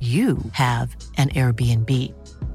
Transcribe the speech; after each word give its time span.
you 0.00 0.36
have 0.52 0.94
an 1.16 1.30
Airbnb. 1.30 1.90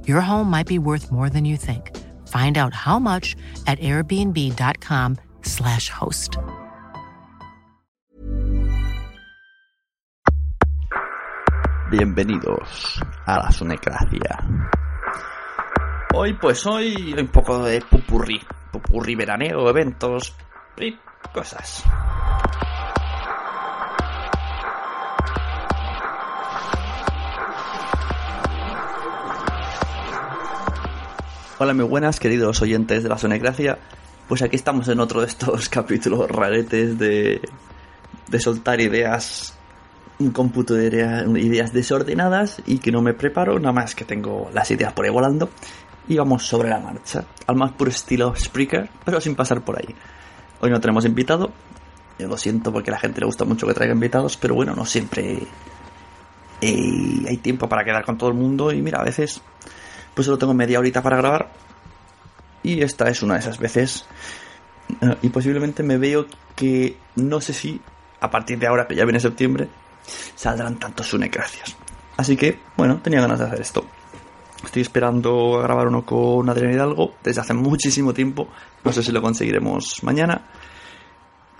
Your 0.08 0.22
home 0.22 0.48
might 0.48 0.68
be 0.68 0.78
worth 0.78 1.12
more 1.12 1.28
than 1.28 1.44
you 1.44 1.58
think. 1.58 1.98
Find 2.28 2.60
out 2.60 2.76
how 2.76 3.00
much 3.00 3.36
at 3.66 3.80
airbnb.com/slash 3.80 5.90
host. 5.90 6.38
Bienvenidos 11.90 13.02
a 13.26 13.38
la 13.38 13.52
Sonecracia. 13.52 14.38
Hoy, 16.14 16.34
pues 16.34 16.66
hoy, 16.66 17.16
un 17.18 17.28
poco 17.28 17.64
de 17.64 17.80
pupurri. 17.82 18.42
Pupurri 18.72 19.16
veraneo, 19.16 19.70
eventos 19.70 20.36
y 20.78 20.98
cosas. 21.34 21.84
Hola, 31.64 31.76
muy 31.76 31.86
buenas, 31.86 32.20
queridos 32.20 32.60
oyentes 32.64 33.04
de 33.04 33.10
la 33.10 33.20
Sonecracia. 33.20 33.78
Pues 34.28 34.42
aquí 34.42 34.56
estamos 34.56 34.88
en 34.88 35.00
otro 35.00 35.22
de 35.22 35.28
estos 35.28 35.70
capítulos 35.70 36.28
raretes 36.28 36.98
de, 36.98 37.40
de 38.30 38.40
soltar 38.40 38.82
ideas, 38.82 39.54
un 40.18 40.32
cómputo 40.32 40.74
de 40.74 40.88
idea- 40.88 41.24
ideas 41.38 41.72
desordenadas 41.72 42.64
y 42.66 42.80
que 42.80 42.92
no 42.92 43.04
me 43.04 43.14
preparo, 43.14 43.60
nada 43.60 43.74
más 43.74 43.94
que 43.94 44.06
tengo 44.06 44.50
las 44.52 44.72
ideas 44.72 44.92
por 44.94 45.06
ahí 45.06 45.12
volando 45.12 45.52
y 46.08 46.18
vamos 46.18 46.48
sobre 46.48 46.68
la 46.68 46.80
marcha, 46.80 47.26
al 47.46 47.58
más 47.58 47.74
puro 47.74 47.92
estilo 47.92 48.34
Spreaker, 48.36 48.90
pero 49.06 49.22
sin 49.22 49.36
pasar 49.36 49.62
por 49.62 49.78
ahí. 49.78 49.94
Hoy 50.62 50.72
no 50.72 50.82
tenemos 50.82 51.06
invitado, 51.06 51.52
yo 52.18 52.28
lo 52.28 52.38
siento 52.40 52.74
porque 52.74 52.90
a 52.90 52.94
la 52.94 53.00
gente 53.00 53.20
le 53.20 53.28
gusta 53.28 53.46
mucho 53.46 53.68
que 53.68 53.76
traiga 53.76 53.94
invitados, 53.94 54.36
pero 54.36 54.56
bueno, 54.56 54.74
no 54.74 54.84
siempre 54.84 55.44
eh, 56.60 57.24
hay 57.30 57.38
tiempo 57.38 57.70
para 57.70 57.84
quedar 57.84 58.04
con 58.04 58.18
todo 58.18 58.30
el 58.32 58.36
mundo 58.36 58.72
y 58.72 58.82
mira, 58.82 59.00
a 59.00 59.04
veces 59.04 59.44
pues 60.14 60.26
solo 60.26 60.38
tengo 60.38 60.54
media 60.54 60.80
horita 60.80 61.02
para 61.02 61.18
grabar. 61.18 61.52
Y 62.64 62.82
esta 62.82 63.10
es 63.10 63.24
una 63.24 63.36
de 63.36 63.40
esas 63.40 63.58
veces. 63.60 64.06
Eh, 65.02 65.18
y 65.22 65.30
posiblemente 65.30 65.84
me 65.84 65.98
veo 65.98 66.28
que 66.56 66.98
no 67.16 67.42
sé 67.42 67.54
si 67.54 67.82
a 68.20 68.30
partir 68.30 68.60
de 68.60 68.68
ahora 68.68 68.88
que 68.88 68.96
ya 68.96 69.04
viene 69.04 69.20
septiembre 69.20 69.68
saldrán 70.36 70.78
tantos 70.80 71.08
sunecracias. 71.08 71.76
Así 72.18 72.36
que 72.36 72.60
bueno 72.78 73.00
tenía 73.02 73.22
ganas 73.22 73.40
de 73.40 73.46
hacer 73.46 73.62
esto. 73.62 73.86
Estoy 74.64 74.84
esperando 74.84 75.60
a 75.60 75.64
grabar 75.64 75.88
uno 75.88 76.06
con 76.06 76.48
Adrián 76.50 76.74
Hidalgo 76.74 77.16
desde 77.24 77.42
hace 77.42 77.54
muchísimo 77.54 78.14
tiempo. 78.14 78.48
No 78.84 78.94
sé 78.94 79.02
si 79.02 79.12
lo 79.12 79.22
conseguiremos 79.22 80.04
mañana. 80.04 80.42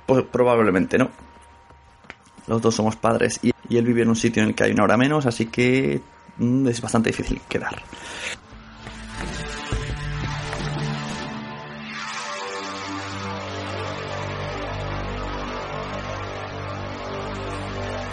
Pues 0.06 0.24
probablemente 0.24 0.98
no. 0.98 1.10
Los 2.48 2.62
dos 2.62 2.76
somos 2.76 2.96
padres 2.96 3.40
y, 3.42 3.52
él 3.76 3.86
vive 3.86 4.02
en 4.02 4.10
un 4.10 4.16
sitio 4.16 4.44
en 4.44 4.50
el 4.50 4.56
que 4.56 4.66
hay 4.66 4.72
una 4.72 4.84
hora 4.84 4.98
menos 4.98 5.26
así 5.26 5.46
que 5.46 6.02
es 6.68 6.82
bastante 6.82 7.10
difícil 7.10 7.42
quedar 7.48 7.84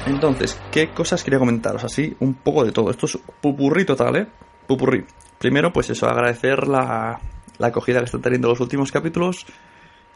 Entonces, 0.06 0.58
¿qué 0.72 0.88
cosas 0.94 1.22
quería 1.22 1.38
comentaros? 1.38 1.84
Así, 1.84 2.16
un 2.20 2.34
poco 2.34 2.64
de 2.64 2.72
todo. 2.72 2.90
Esto 2.90 3.06
es 3.06 3.18
pupurrí 3.40 3.84
total, 3.84 4.16
¿eh? 4.16 4.26
Pupurrí. 4.66 5.04
Primero, 5.38 5.70
pues 5.70 5.90
eso, 5.90 6.08
agradecer 6.08 6.66
la, 6.66 7.20
la 7.58 7.66
acogida 7.66 7.98
que 7.98 8.06
están 8.06 8.22
teniendo 8.22 8.48
los 8.48 8.60
últimos 8.60 8.90
capítulos. 8.90 9.44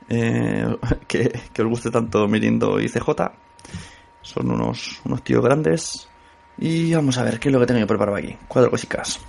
eh, 0.08 0.66
que, 1.06 1.40
que 1.52 1.62
os 1.62 1.68
guste 1.68 1.90
tanto 1.90 2.26
Mirindo 2.26 2.80
y 2.80 2.88
CJ. 2.88 3.10
Son 4.22 4.50
unos, 4.50 5.00
unos 5.04 5.22
tíos 5.22 5.44
grandes. 5.44 6.08
Y 6.58 6.94
vamos 6.94 7.18
a 7.18 7.24
ver 7.24 7.40
qué 7.40 7.48
es 7.48 7.52
lo 7.52 7.60
que 7.60 7.66
tengo 7.66 7.80
yo 7.80 7.86
preparado 7.86 8.16
aquí. 8.16 8.36
Cuatro 8.48 8.70
cositas. 8.70 9.20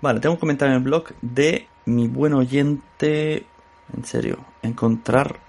Vale, 0.00 0.20
tengo 0.20 0.34
un 0.34 0.40
comentario 0.40 0.74
en 0.74 0.78
el 0.78 0.84
blog 0.84 1.08
de 1.20 1.66
mi 1.86 2.08
buen 2.08 2.34
oyente. 2.34 3.46
En 3.96 4.04
serio, 4.04 4.38
encontrar 4.62 5.40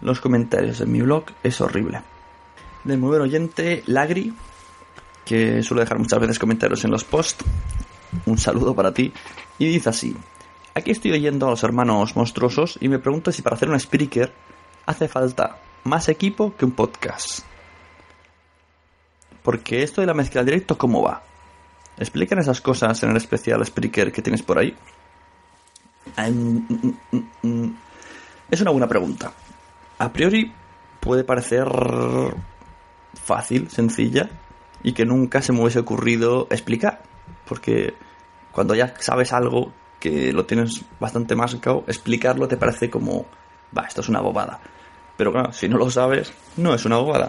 los 0.00 0.20
comentarios 0.20 0.80
en 0.80 0.92
mi 0.92 1.00
blog 1.00 1.24
es 1.42 1.60
horrible 1.60 2.02
de 2.84 2.96
muy 2.96 3.08
buen 3.08 3.22
oyente, 3.22 3.82
Lagri, 3.86 4.32
que 5.24 5.62
suele 5.62 5.82
dejar 5.82 5.98
muchas 5.98 6.20
veces 6.20 6.38
comentarios 6.38 6.84
en 6.84 6.90
los 6.90 7.04
posts. 7.04 7.44
Un 8.26 8.38
saludo 8.38 8.74
para 8.74 8.92
ti. 8.92 9.12
Y 9.58 9.66
dice 9.66 9.88
así: 9.88 10.16
Aquí 10.74 10.90
estoy 10.90 11.12
oyendo 11.12 11.46
a 11.46 11.50
los 11.50 11.64
hermanos 11.64 12.14
monstruosos 12.14 12.78
y 12.80 12.88
me 12.88 12.98
pregunto 12.98 13.32
si 13.32 13.42
para 13.42 13.56
hacer 13.56 13.70
un 13.70 13.76
speaker 13.76 14.32
hace 14.86 15.08
falta 15.08 15.58
más 15.84 16.08
equipo 16.08 16.54
que 16.56 16.64
un 16.64 16.72
podcast. 16.72 17.40
Porque 19.44 19.82
esto 19.82 20.00
de 20.00 20.06
la 20.06 20.14
mezcla 20.14 20.40
en 20.40 20.46
directo, 20.46 20.78
¿cómo 20.78 21.02
va? 21.02 21.22
¿Explican 21.98 22.38
esas 22.38 22.62
cosas 22.62 23.02
en 23.02 23.10
el 23.10 23.18
especial 23.18 23.60
speaker 23.60 24.10
que 24.10 24.22
tienes 24.22 24.42
por 24.42 24.58
ahí? 24.58 24.74
Mm, 26.16 26.58
mm, 27.12 27.24
mm. 27.42 27.76
Es 28.50 28.62
una 28.62 28.70
buena 28.70 28.88
pregunta. 28.88 29.30
A 29.98 30.10
priori 30.10 30.50
puede 30.98 31.24
parecer 31.24 31.68
fácil, 33.12 33.68
sencilla, 33.68 34.30
y 34.82 34.94
que 34.94 35.04
nunca 35.04 35.42
se 35.42 35.52
me 35.52 35.60
hubiese 35.60 35.80
ocurrido 35.80 36.46
explicar. 36.50 37.02
Porque 37.44 37.92
cuando 38.50 38.74
ya 38.74 38.94
sabes 38.98 39.34
algo 39.34 39.74
que 40.00 40.32
lo 40.32 40.46
tienes 40.46 40.82
bastante 40.98 41.36
más 41.36 41.54
explicarlo 41.86 42.48
te 42.48 42.56
parece 42.56 42.88
como, 42.88 43.26
va, 43.76 43.82
esto 43.82 44.00
es 44.00 44.08
una 44.08 44.22
bobada. 44.22 44.58
Pero 45.18 45.32
claro, 45.32 45.52
si 45.52 45.68
no 45.68 45.76
lo 45.76 45.90
sabes, 45.90 46.32
no 46.56 46.74
es 46.74 46.86
una 46.86 46.96
bobada. 46.96 47.28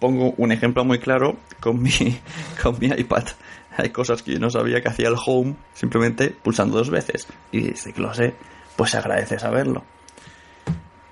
Pongo 0.00 0.34
un 0.36 0.50
ejemplo 0.50 0.84
muy 0.84 0.98
claro 0.98 1.36
con 1.60 1.80
mi, 1.80 1.90
con 2.62 2.76
mi 2.80 2.88
iPad. 2.88 3.24
Hay 3.76 3.90
cosas 3.90 4.22
que 4.22 4.32
yo 4.32 4.40
no 4.40 4.50
sabía 4.50 4.80
que 4.80 4.88
hacía 4.88 5.08
el 5.08 5.16
home 5.24 5.54
simplemente 5.74 6.30
pulsando 6.30 6.76
dos 6.76 6.90
veces. 6.90 7.28
Y 7.52 7.60
desde 7.60 7.92
que 7.92 8.00
lo 8.00 8.12
sé, 8.12 8.34
pues 8.76 8.90
se 8.90 8.98
agradece 8.98 9.38
saberlo. 9.38 9.84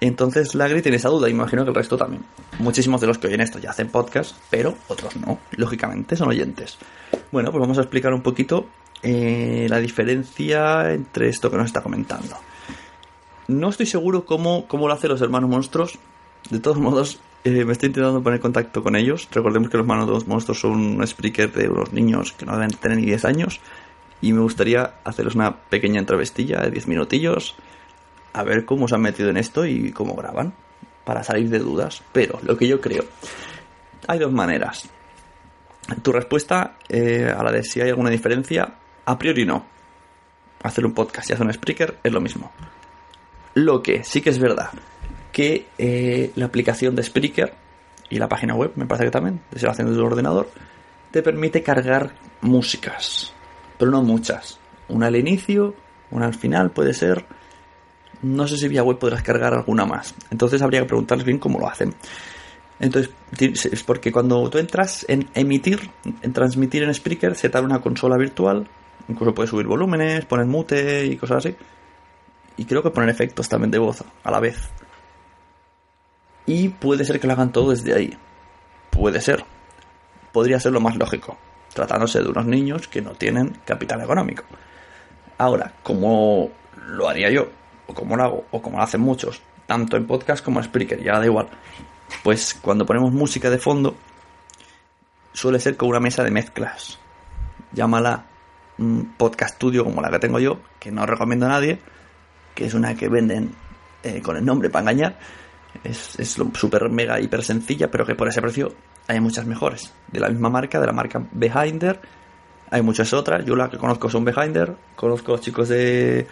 Entonces 0.00 0.54
Lagri 0.54 0.80
tiene 0.80 0.96
esa 0.96 1.08
duda, 1.08 1.28
imagino 1.28 1.64
que 1.64 1.70
el 1.70 1.74
resto 1.74 1.96
también. 1.96 2.24
Muchísimos 2.60 3.00
de 3.00 3.08
los 3.08 3.18
que 3.18 3.26
oyen 3.26 3.40
esto 3.40 3.58
ya 3.58 3.70
hacen 3.70 3.88
podcast, 3.88 4.36
pero 4.48 4.76
otros 4.88 5.16
no. 5.16 5.38
Lógicamente 5.52 6.16
son 6.16 6.28
oyentes. 6.28 6.78
Bueno, 7.32 7.50
pues 7.50 7.60
vamos 7.60 7.78
a 7.78 7.82
explicar 7.82 8.12
un 8.14 8.22
poquito 8.22 8.66
eh, 9.02 9.66
la 9.68 9.78
diferencia 9.78 10.92
entre 10.92 11.28
esto 11.28 11.50
que 11.50 11.56
nos 11.56 11.66
está 11.66 11.82
comentando. 11.82 12.36
No 13.48 13.70
estoy 13.70 13.86
seguro 13.86 14.24
cómo, 14.24 14.68
cómo 14.68 14.86
lo 14.86 14.94
hacen 14.94 15.10
los 15.10 15.20
hermanos 15.20 15.50
monstruos. 15.50 15.98
De 16.50 16.60
todos 16.60 16.78
modos, 16.78 17.18
eh, 17.44 17.64
me 17.64 17.72
estoy 17.72 17.88
intentando 17.88 18.22
poner 18.22 18.40
contacto 18.40 18.82
con 18.82 18.96
ellos. 18.96 19.28
Recordemos 19.30 19.70
que 19.70 19.76
los 19.76 19.84
hermanos 19.84 20.26
monstruos 20.26 20.60
son 20.60 20.72
un 20.72 21.02
speaker 21.06 21.52
de 21.52 21.68
unos 21.68 21.92
niños 21.92 22.32
que 22.32 22.44
no 22.44 22.52
deben 22.52 22.70
tener 22.70 22.98
ni 22.98 23.06
10 23.06 23.24
años. 23.24 23.60
Y 24.20 24.32
me 24.32 24.40
gustaría 24.40 24.94
hacerles 25.04 25.34
una 25.34 25.56
pequeña 25.56 26.00
entrevistilla 26.00 26.60
de 26.60 26.70
10 26.70 26.88
minutillos 26.88 27.54
a 28.32 28.42
ver 28.42 28.64
cómo 28.64 28.88
se 28.88 28.96
han 28.96 29.02
metido 29.02 29.30
en 29.30 29.36
esto 29.36 29.64
y 29.64 29.92
cómo 29.92 30.14
graban, 30.14 30.52
para 31.04 31.22
salir 31.22 31.48
de 31.48 31.60
dudas. 31.60 32.02
Pero 32.12 32.38
lo 32.42 32.56
que 32.56 32.66
yo 32.66 32.80
creo, 32.80 33.04
hay 34.06 34.18
dos 34.18 34.32
maneras. 34.32 34.88
Tu 36.02 36.12
respuesta 36.12 36.76
eh, 36.88 37.32
a 37.34 37.42
la 37.42 37.52
de 37.52 37.62
si 37.62 37.80
hay 37.80 37.88
alguna 37.88 38.10
diferencia, 38.10 38.74
a 39.04 39.18
priori 39.18 39.46
no. 39.46 39.64
Hacer 40.62 40.84
un 40.84 40.92
podcast 40.92 41.30
y 41.30 41.32
hacer 41.32 41.46
un 41.46 41.52
speaker 41.52 41.98
es 42.02 42.12
lo 42.12 42.20
mismo. 42.20 42.52
Lo 43.54 43.82
que 43.82 44.04
sí 44.04 44.20
que 44.20 44.30
es 44.30 44.38
verdad 44.38 44.70
que 45.32 45.66
eh, 45.78 46.32
la 46.34 46.46
aplicación 46.46 46.94
de 46.94 47.02
Spreaker 47.02 47.54
y 48.10 48.18
la 48.18 48.28
página 48.28 48.54
web, 48.54 48.72
me 48.76 48.86
parece 48.86 49.06
que 49.06 49.10
también, 49.10 49.40
desde 49.50 49.66
la 49.66 49.72
haciendo 49.72 49.94
el 49.94 50.00
ordenador, 50.00 50.50
te 51.10 51.22
permite 51.22 51.62
cargar 51.62 52.12
músicas, 52.40 53.32
pero 53.78 53.90
no 53.90 54.02
muchas. 54.02 54.58
Una 54.88 55.06
al 55.06 55.16
inicio, 55.16 55.74
una 56.10 56.26
al 56.26 56.34
final 56.34 56.70
puede 56.70 56.94
ser, 56.94 57.24
no 58.22 58.46
sé 58.48 58.56
si 58.56 58.68
vía 58.68 58.82
web 58.82 58.98
podrás 58.98 59.22
cargar 59.22 59.54
alguna 59.54 59.84
más. 59.84 60.14
Entonces 60.30 60.62
habría 60.62 60.80
que 60.80 60.86
preguntarles 60.86 61.26
bien 61.26 61.38
cómo 61.38 61.58
lo 61.58 61.68
hacen. 61.68 61.94
Entonces, 62.80 63.12
es 63.40 63.82
porque 63.82 64.12
cuando 64.12 64.48
tú 64.50 64.58
entras 64.58 65.04
en 65.08 65.28
emitir, 65.34 65.90
en 66.22 66.32
transmitir 66.32 66.84
en 66.84 66.94
Spreaker, 66.94 67.34
se 67.34 67.48
te 67.48 67.58
da 67.58 67.64
una 67.64 67.80
consola 67.80 68.16
virtual. 68.16 68.68
Incluso 69.08 69.34
puedes 69.34 69.50
subir 69.50 69.66
volúmenes, 69.66 70.24
poner 70.26 70.46
mute 70.46 71.06
y 71.06 71.16
cosas 71.16 71.44
así. 71.44 71.56
Y 72.56 72.64
creo 72.64 72.82
que 72.82 72.90
poner 72.90 73.08
efectos 73.08 73.48
también 73.48 73.70
de 73.70 73.78
voz 73.78 74.04
a 74.22 74.30
la 74.30 74.38
vez. 74.40 74.70
Y 76.48 76.70
puede 76.70 77.04
ser 77.04 77.20
que 77.20 77.26
lo 77.26 77.34
hagan 77.34 77.52
todo 77.52 77.70
desde 77.70 77.92
ahí. 77.92 78.16
Puede 78.88 79.20
ser. 79.20 79.44
Podría 80.32 80.58
ser 80.58 80.72
lo 80.72 80.80
más 80.80 80.96
lógico. 80.96 81.36
Tratándose 81.74 82.22
de 82.22 82.28
unos 82.28 82.46
niños 82.46 82.88
que 82.88 83.02
no 83.02 83.10
tienen 83.10 83.58
capital 83.66 84.00
económico. 84.00 84.44
Ahora, 85.36 85.74
como 85.82 86.50
lo 86.86 87.06
haría 87.06 87.30
yo, 87.30 87.48
o 87.86 87.92
como 87.92 88.16
lo 88.16 88.24
hago, 88.24 88.44
o 88.50 88.62
como 88.62 88.78
lo 88.78 88.82
hacen 88.82 89.02
muchos, 89.02 89.42
tanto 89.66 89.98
en 89.98 90.06
podcast 90.06 90.42
como 90.42 90.58
en 90.58 90.64
Spreaker, 90.64 91.02
ya 91.04 91.18
da 91.18 91.26
igual. 91.26 91.48
Pues 92.24 92.58
cuando 92.62 92.86
ponemos 92.86 93.12
música 93.12 93.50
de 93.50 93.58
fondo, 93.58 93.94
suele 95.34 95.60
ser 95.60 95.76
con 95.76 95.90
una 95.90 96.00
mesa 96.00 96.24
de 96.24 96.30
mezclas. 96.30 96.98
Llámala 97.72 98.24
podcast 99.18 99.56
studio 99.56 99.84
como 99.84 100.00
la 100.00 100.10
que 100.10 100.18
tengo 100.18 100.38
yo, 100.38 100.60
que 100.80 100.90
no 100.90 101.04
recomiendo 101.04 101.44
a 101.44 101.50
nadie, 101.50 101.78
que 102.54 102.64
es 102.64 102.72
una 102.72 102.94
que 102.94 103.10
venden 103.10 103.54
eh, 104.02 104.22
con 104.22 104.38
el 104.38 104.46
nombre 104.46 104.70
para 104.70 104.90
engañar. 104.90 105.18
Es, 105.84 106.18
es 106.18 106.36
súper 106.54 106.88
mega 106.90 107.20
hiper 107.20 107.42
sencilla, 107.42 107.90
pero 107.90 108.04
que 108.04 108.14
por 108.14 108.28
ese 108.28 108.42
precio 108.42 108.72
hay 109.06 109.20
muchas 109.20 109.46
mejores. 109.46 109.92
De 110.10 110.20
la 110.20 110.28
misma 110.28 110.50
marca, 110.50 110.80
de 110.80 110.86
la 110.86 110.92
marca 110.92 111.22
Behinder. 111.32 112.00
Hay 112.70 112.82
muchas 112.82 113.12
otras. 113.12 113.44
Yo 113.44 113.56
la 113.56 113.70
que 113.70 113.78
conozco 113.78 114.10
son 114.10 114.24
Behinder. 114.24 114.74
Conozco 114.94 115.32
los 115.32 115.40
chicos 115.40 115.68
de 115.68 116.26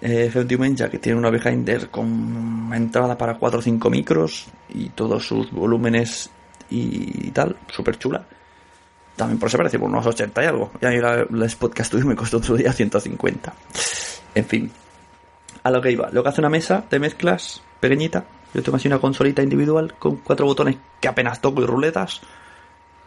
eh, 0.00 0.30
ya 0.74 0.90
que 0.90 0.98
tiene 0.98 1.18
una 1.18 1.30
Behinder 1.30 1.90
con 1.90 2.70
entrada 2.74 3.16
para 3.16 3.34
4 3.34 3.58
o 3.58 3.62
5 3.62 3.90
micros 3.90 4.46
y 4.68 4.90
todos 4.90 5.26
sus 5.26 5.50
volúmenes 5.50 6.30
y 6.68 7.30
tal, 7.30 7.56
súper 7.68 7.98
chula. 7.98 8.24
También 9.16 9.38
por 9.38 9.48
ese 9.48 9.56
precio, 9.56 9.80
por 9.80 9.88
unos 9.88 10.06
80 10.06 10.42
y 10.42 10.46
algo. 10.46 10.70
Y 10.80 10.86
a 10.86 10.90
mí 10.90 10.98
la, 10.98 11.26
la 11.30 12.04
me 12.04 12.14
costó 12.14 12.36
otro 12.36 12.54
día 12.54 12.72
150. 12.72 13.54
En 14.34 14.44
fin, 14.44 14.70
a 15.62 15.70
lo 15.70 15.80
que 15.80 15.90
iba. 15.90 16.10
Lo 16.12 16.22
que 16.22 16.28
hace 16.28 16.42
una 16.42 16.50
mesa 16.50 16.84
de 16.90 16.98
mezclas 16.98 17.62
pequeñita. 17.80 18.24
Yo 18.54 18.62
tengo 18.62 18.76
así 18.76 18.88
una 18.88 18.98
consolita 18.98 19.42
individual 19.42 19.94
con 19.98 20.16
cuatro 20.16 20.46
botones 20.46 20.76
que 21.00 21.08
apenas 21.08 21.40
toco 21.40 21.62
y 21.62 21.66
ruletas. 21.66 22.20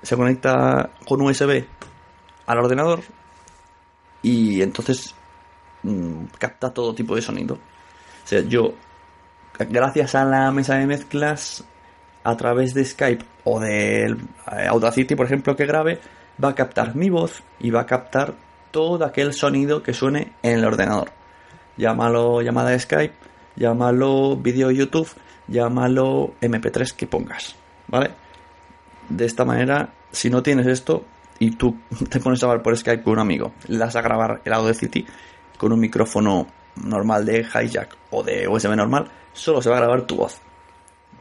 Se 0.02 0.16
conecta 0.16 0.92
con 1.08 1.22
USB 1.22 1.66
al 2.46 2.58
ordenador. 2.60 3.02
Y 4.22 4.62
entonces 4.62 5.16
Mm, 5.84 6.26
capta 6.38 6.74
todo 6.74 6.94
tipo 6.94 7.16
de 7.16 7.22
sonido. 7.22 7.56
O 7.56 8.28
sea, 8.28 8.42
yo, 8.42 8.74
gracias 9.70 10.16
a 10.16 10.26
la 10.26 10.52
mesa 10.52 10.76
de 10.76 10.86
mezclas, 10.88 11.64
a 12.24 12.36
través 12.36 12.74
de 12.74 12.84
Skype 12.84 13.26
o 13.46 13.60
de 13.60 14.08
eh, 14.08 14.68
Audacity, 14.68 15.16
por 15.16 15.26
ejemplo, 15.26 15.56
que 15.56 15.66
grabe, 15.66 16.00
va 16.44 16.50
a 16.50 16.56
captar 16.56 16.96
mi 16.96 17.10
voz 17.10 17.44
y 17.60 17.72
va 17.72 17.82
a 17.82 17.86
captar 17.86 18.34
todo 18.72 19.06
aquel 19.06 19.34
sonido 19.34 19.82
que 19.82 19.94
suene 19.94 20.34
en 20.44 20.60
el 20.60 20.66
ordenador. 20.66 21.12
Llámalo 21.78 22.42
llamada 22.42 22.72
de 22.72 22.80
Skype, 22.80 23.16
llámalo 23.56 24.36
vídeo 24.36 24.70
YouTube, 24.70 25.10
llámalo 25.50 26.34
MP3 26.42 26.94
que 26.94 27.08
pongas, 27.08 27.56
¿vale? 27.88 28.12
De 29.10 29.26
esta 29.26 29.46
manera, 29.46 29.94
si 30.12 30.30
no 30.30 30.44
tienes 30.44 30.68
esto 30.68 31.06
y 31.40 31.52
tú 31.52 31.78
te 32.10 32.20
pones 32.20 32.42
a 32.44 32.48
hablar 32.48 32.62
por 32.62 32.78
Skype 32.78 33.04
con 33.04 33.14
un 33.14 33.20
amigo, 33.20 33.54
le 33.68 33.78
das 33.78 33.96
a 33.96 34.02
grabar 34.02 34.42
el 34.46 34.54
Audacity, 34.54 35.06
con 35.58 35.74
un 35.74 35.80
micrófono 35.80 36.48
normal 36.76 37.26
de 37.26 37.42
hijack 37.42 37.96
o 38.12 38.24
de 38.24 38.48
USB 38.48 38.76
normal, 38.76 39.10
solo 39.34 39.62
se 39.62 39.70
va 39.70 39.78
a 39.78 39.80
grabar 39.80 40.04
tu 40.04 40.16
voz. 40.16 40.40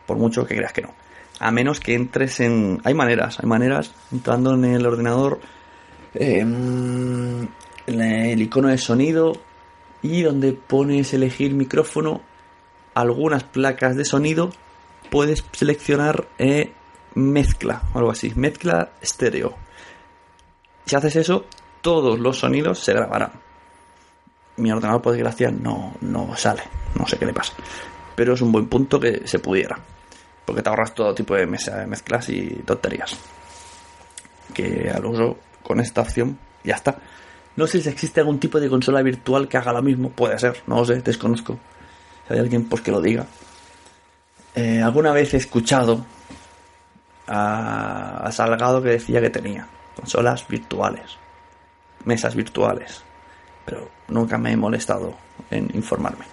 Por 0.07 0.17
mucho 0.17 0.47
que 0.47 0.55
creas 0.55 0.73
que 0.73 0.83
no. 0.83 0.95
A 1.41 1.51
menos 1.51 1.81
que 1.81 1.95
entres 1.95 2.41
en... 2.41 2.81
Hay 2.85 2.95
maneras, 2.95 3.39
hay 3.41 3.47
maneras. 3.47 3.93
Entrando 4.11 4.55
en 4.55 4.65
el 4.65 4.87
ordenador, 4.87 5.41
en 6.15 7.49
el 7.87 8.43
icono 8.43 8.69
de 8.69 8.79
sonido 8.79 9.33
y 10.03 10.23
donde 10.23 10.53
pones 10.53 11.13
elegir 11.13 11.55
micrófono, 11.55 12.23
algunas 13.01 13.45
placas 13.45 13.97
de 13.97 14.05
sonido, 14.05 14.51
puedes 15.11 15.45
seleccionar 15.53 16.29
eh, 16.39 16.73
mezcla 17.15 17.83
o 17.93 17.99
algo 17.99 18.11
así. 18.11 18.33
Mezcla 18.35 18.91
estéreo. 19.01 19.55
Si 20.85 20.97
haces 20.97 21.17
eso, 21.17 21.47
todos 21.81 22.19
los 22.19 22.39
sonidos 22.39 22.79
se 22.79 22.93
grabarán 22.93 23.33
mi 24.59 24.73
ordenador, 24.73 25.01
por 25.01 25.13
desgracia, 25.13 25.51
no, 25.51 25.95
no 26.01 26.37
sale. 26.37 26.63
No 26.95 27.07
sé 27.07 27.17
qué 27.17 27.27
le 27.27 27.33
pasa. 27.33 27.55
Pero 28.15 28.35
es 28.35 28.41
un 28.41 28.53
buen 28.53 28.67
punto 28.67 29.01
que 29.01 29.27
se 29.27 29.39
pudiera. 29.39 29.79
Porque 30.45 30.63
te 30.63 30.69
ahorras 30.69 30.95
todo 30.95 31.15
tipo 31.15 31.35
de 31.35 31.47
mezclas 31.47 32.29
y 32.29 32.63
tonterías. 32.65 33.17
Que 34.53 34.91
al 34.91 35.05
uso 35.05 35.39
con 35.63 35.81
esta 35.81 36.01
opción 36.03 36.39
ya 36.65 36.75
está. 36.75 36.99
No 37.57 37.67
sé 37.67 37.81
si 37.81 37.89
existe 37.89 38.21
algún 38.21 38.39
tipo 38.39 38.61
de 38.61 38.69
consola 38.69 39.03
virtual 39.03 39.49
que 39.49 39.57
haga 39.57 39.73
lo 39.73 39.83
mismo. 39.83 40.11
Puede 40.11 40.39
ser, 40.39 40.63
no 40.67 40.77
lo 40.77 40.85
sé, 40.85 41.01
desconozco. 41.03 41.59
Hay 42.29 42.39
alguien, 42.39 42.65
pues 42.65 42.83
que 42.83 42.91
lo 42.91 43.01
diga. 43.01 43.27
Eh, 44.55 44.83
alguna 44.83 45.13
vez 45.13 45.35
he 45.35 45.37
escuchado 45.37 46.05
a, 47.27 48.25
a 48.25 48.33
Salgado 48.33 48.83
que 48.83 48.91
decía 48.91 49.21
que 49.21 49.31
tenía 49.31 49.67
consolas 49.95 50.47
virtuales, 50.49 51.17
mesas 52.05 52.35
virtuales 52.35 53.03
pero 53.69 53.91
nunca 54.09 54.39
me 54.39 54.53
he 54.53 54.57
molestado 54.57 55.15
en 55.51 55.71
informarme. 55.75 56.25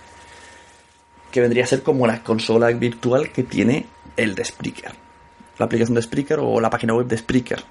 Que 1.32 1.42
vendría 1.42 1.66
a 1.66 1.68
ser 1.68 1.84
como 1.84 2.08
la 2.08 2.24
consola 2.24 2.68
virtual 2.68 3.30
que 3.34 3.44
tiene 3.44 3.88
el 4.16 4.36
de 4.36 4.46
Spreaker. 4.46 4.94
La 5.58 5.66
aplicación 5.66 5.96
de 5.96 6.02
Spreaker 6.02 6.40
o 6.40 6.62
la 6.62 6.70
página 6.70 6.94
web 6.94 7.08
de 7.08 7.18
Spreaker. 7.18 7.62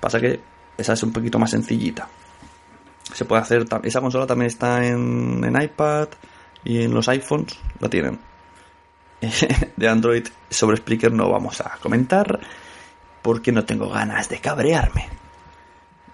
Pasa 0.00 0.20
que 0.20 0.40
esa 0.78 0.94
es 0.94 1.02
un 1.02 1.12
poquito 1.12 1.38
más 1.38 1.50
sencillita. 1.50 2.08
Se 3.12 3.26
puede 3.26 3.42
hacer. 3.42 3.66
Esa 3.82 4.00
consola 4.00 4.26
también 4.26 4.46
está 4.46 4.86
en, 4.86 5.44
en 5.44 5.62
iPad 5.62 6.08
y 6.64 6.82
en 6.82 6.94
los 6.94 7.08
iPhones 7.08 7.58
la 7.78 7.88
tienen. 7.88 8.18
de 9.76 9.88
Android 9.88 10.26
sobre 10.48 10.78
Spreaker 10.78 11.12
no 11.12 11.28
vamos 11.30 11.60
a 11.60 11.76
comentar 11.82 12.40
porque 13.20 13.52
no 13.52 13.64
tengo 13.66 13.90
ganas 13.90 14.30
de 14.30 14.38
cabrearme 14.38 15.20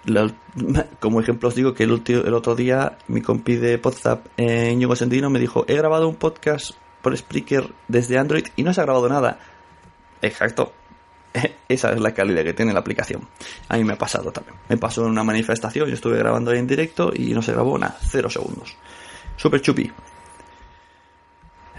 como 1.00 1.20
ejemplo 1.20 1.48
os 1.48 1.54
digo 1.54 1.74
que 1.74 1.84
el, 1.84 2.02
el, 2.06 2.34
otro 2.34 2.54
día 2.54 2.98
mi 3.08 3.22
compi 3.22 3.56
de 3.56 3.80
WhatsApp, 3.82 4.26
eh, 4.36 4.70
Íñigo 4.72 4.94
Sendino, 4.94 5.30
me 5.30 5.40
dijo, 5.40 5.64
he 5.68 5.74
grabado 5.74 6.08
un 6.08 6.16
podcast 6.16 6.72
por 7.02 7.16
Spreaker 7.16 7.72
desde 7.88 8.18
Android 8.18 8.46
y 8.56 8.62
no 8.62 8.72
se 8.72 8.80
ha 8.80 8.84
grabado 8.84 9.08
nada. 9.08 9.38
Exacto. 10.22 10.72
esa 11.68 11.92
es 11.92 12.00
la 12.00 12.12
calidad 12.14 12.44
que 12.44 12.54
tiene 12.54 12.72
la 12.72 12.80
aplicación. 12.80 13.28
A 13.68 13.76
mí 13.76 13.84
me 13.84 13.94
ha 13.94 13.98
pasado 13.98 14.32
también. 14.32 14.56
Me 14.68 14.76
pasó 14.76 15.04
en 15.04 15.10
una 15.10 15.24
manifestación, 15.24 15.88
yo 15.88 15.94
estuve 15.94 16.18
grabando 16.18 16.50
ahí 16.50 16.58
en 16.58 16.66
directo 16.66 17.12
y 17.14 17.34
no 17.34 17.42
se 17.42 17.52
grabó 17.52 17.76
nada, 17.78 17.98
cero 18.00 18.30
segundos. 18.30 18.76
Super 19.36 19.60
chupi. 19.60 19.90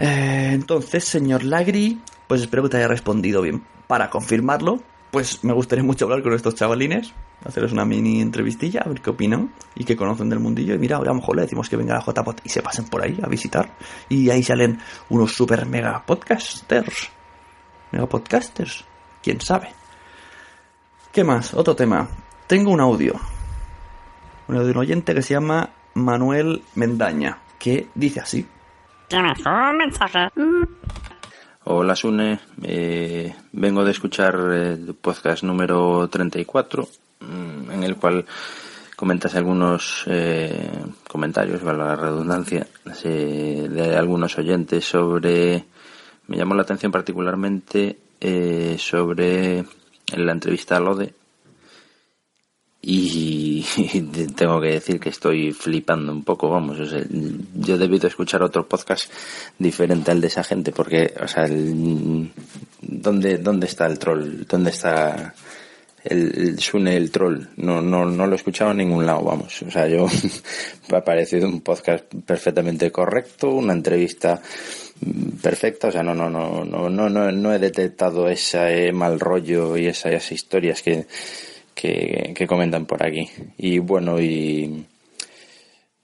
Eh, 0.00 0.50
entonces, 0.52 1.04
señor 1.04 1.44
Lagri, 1.44 2.00
pues 2.26 2.42
espero 2.42 2.62
que 2.64 2.68
te 2.70 2.76
haya 2.78 2.88
respondido 2.88 3.42
bien. 3.42 3.62
Para 3.86 4.10
confirmarlo, 4.10 4.80
pues 5.10 5.42
me 5.42 5.52
gustaría 5.52 5.84
mucho 5.84 6.04
hablar 6.04 6.22
con 6.22 6.34
estos 6.34 6.54
chavalines, 6.54 7.12
hacerles 7.44 7.72
una 7.72 7.84
mini 7.84 8.20
entrevistilla, 8.20 8.82
a 8.82 8.88
ver 8.88 9.00
qué 9.00 9.10
opinan 9.10 9.52
y 9.74 9.84
qué 9.84 9.96
conocen 9.96 10.28
del 10.28 10.38
mundillo. 10.38 10.74
Y 10.74 10.78
mira, 10.78 10.98
a 10.98 11.02
lo 11.02 11.14
mejor 11.14 11.36
le 11.36 11.42
decimos 11.42 11.68
que 11.68 11.76
venga 11.76 11.96
a 11.96 12.00
JPOT 12.00 12.42
y 12.44 12.48
se 12.48 12.62
pasen 12.62 12.84
por 12.86 13.02
ahí 13.02 13.18
a 13.22 13.26
visitar. 13.26 13.74
Y 14.08 14.30
ahí 14.30 14.42
salen 14.42 14.78
unos 15.08 15.32
super 15.32 15.64
mega 15.66 16.04
podcasters. 16.04 17.10
Mega 17.92 18.06
podcasters. 18.06 18.84
Quién 19.22 19.40
sabe. 19.40 19.70
¿Qué 21.10 21.24
más? 21.24 21.54
Otro 21.54 21.74
tema. 21.74 22.08
Tengo 22.46 22.70
un 22.70 22.80
audio. 22.80 23.14
Un 24.46 24.56
audio 24.56 24.66
de 24.66 24.72
un 24.72 24.78
oyente 24.78 25.14
que 25.14 25.22
se 25.22 25.34
llama 25.34 25.70
Manuel 25.94 26.62
Mendaña, 26.74 27.38
que 27.58 27.88
dice 27.94 28.20
así. 28.20 28.46
Hola 31.64 31.96
Sune, 31.96 32.40
eh, 32.62 33.34
vengo 33.52 33.84
de 33.84 33.90
escuchar 33.90 34.34
el 34.52 34.94
podcast 34.94 35.42
número 35.44 36.08
34, 36.08 36.88
mm, 37.20 37.70
en 37.70 37.84
el 37.84 37.96
cual 37.96 38.26
comentas 38.96 39.34
algunos 39.34 40.04
eh, 40.08 40.70
comentarios, 41.08 41.62
vale 41.62 41.78
la 41.78 41.96
redundancia, 41.96 42.66
eh, 43.04 43.68
de 43.70 43.96
algunos 43.96 44.36
oyentes 44.38 44.84
sobre... 44.84 45.64
Me 46.26 46.36
llamó 46.36 46.54
la 46.54 46.62
atención 46.62 46.92
particularmente 46.92 47.96
eh, 48.20 48.76
sobre 48.78 49.64
la 50.14 50.32
entrevista 50.32 50.76
a 50.76 50.80
Lode 50.80 51.14
y 52.80 53.64
tengo 54.36 54.60
que 54.60 54.68
decir 54.68 55.00
que 55.00 55.08
estoy 55.08 55.52
flipando 55.52 56.12
un 56.12 56.22
poco, 56.22 56.48
vamos, 56.48 56.78
o 56.78 56.86
sea, 56.86 57.02
yo 57.54 57.74
he 57.74 57.78
debido 57.78 58.06
escuchar 58.06 58.42
otro 58.42 58.68
podcast 58.68 59.12
diferente 59.58 60.10
al 60.10 60.20
de 60.20 60.28
esa 60.28 60.44
gente 60.44 60.72
porque, 60.72 61.12
o 61.20 61.26
sea, 61.26 61.44
el, 61.44 62.30
¿dónde, 62.80 63.38
¿dónde 63.38 63.66
está 63.66 63.86
el 63.86 63.98
troll? 63.98 64.46
¿Dónde 64.48 64.70
está 64.70 65.34
el, 66.04 66.32
el 66.38 66.58
Sune 66.60 66.96
el 66.96 67.10
troll? 67.10 67.48
No, 67.56 67.82
no, 67.82 68.04
no 68.04 68.26
lo 68.26 68.32
he 68.34 68.36
escuchado 68.36 68.70
en 68.70 68.78
ningún 68.78 69.04
lado, 69.04 69.24
vamos, 69.24 69.60
o 69.62 69.70
sea, 69.70 69.88
yo 69.88 70.06
me 70.90 70.98
ha 70.98 71.04
parecido 71.04 71.48
un 71.48 71.62
podcast 71.62 72.04
perfectamente 72.24 72.92
correcto, 72.92 73.50
una 73.50 73.72
entrevista 73.72 74.40
perfecta, 75.42 75.88
o 75.88 75.92
sea, 75.92 76.04
no, 76.04 76.14
no, 76.14 76.30
no, 76.30 76.64
no, 76.64 76.88
no, 76.88 77.08
no, 77.08 77.32
no 77.32 77.54
he 77.54 77.58
detectado 77.58 78.28
ese 78.28 78.92
mal 78.92 79.18
rollo 79.18 79.76
y 79.76 79.86
esas 79.86 80.30
historias 80.30 80.82
que 80.82 81.06
que, 81.78 82.46
comentan 82.46 82.86
por 82.86 83.06
aquí. 83.06 83.28
Y 83.56 83.78
bueno, 83.78 84.20
y, 84.20 84.84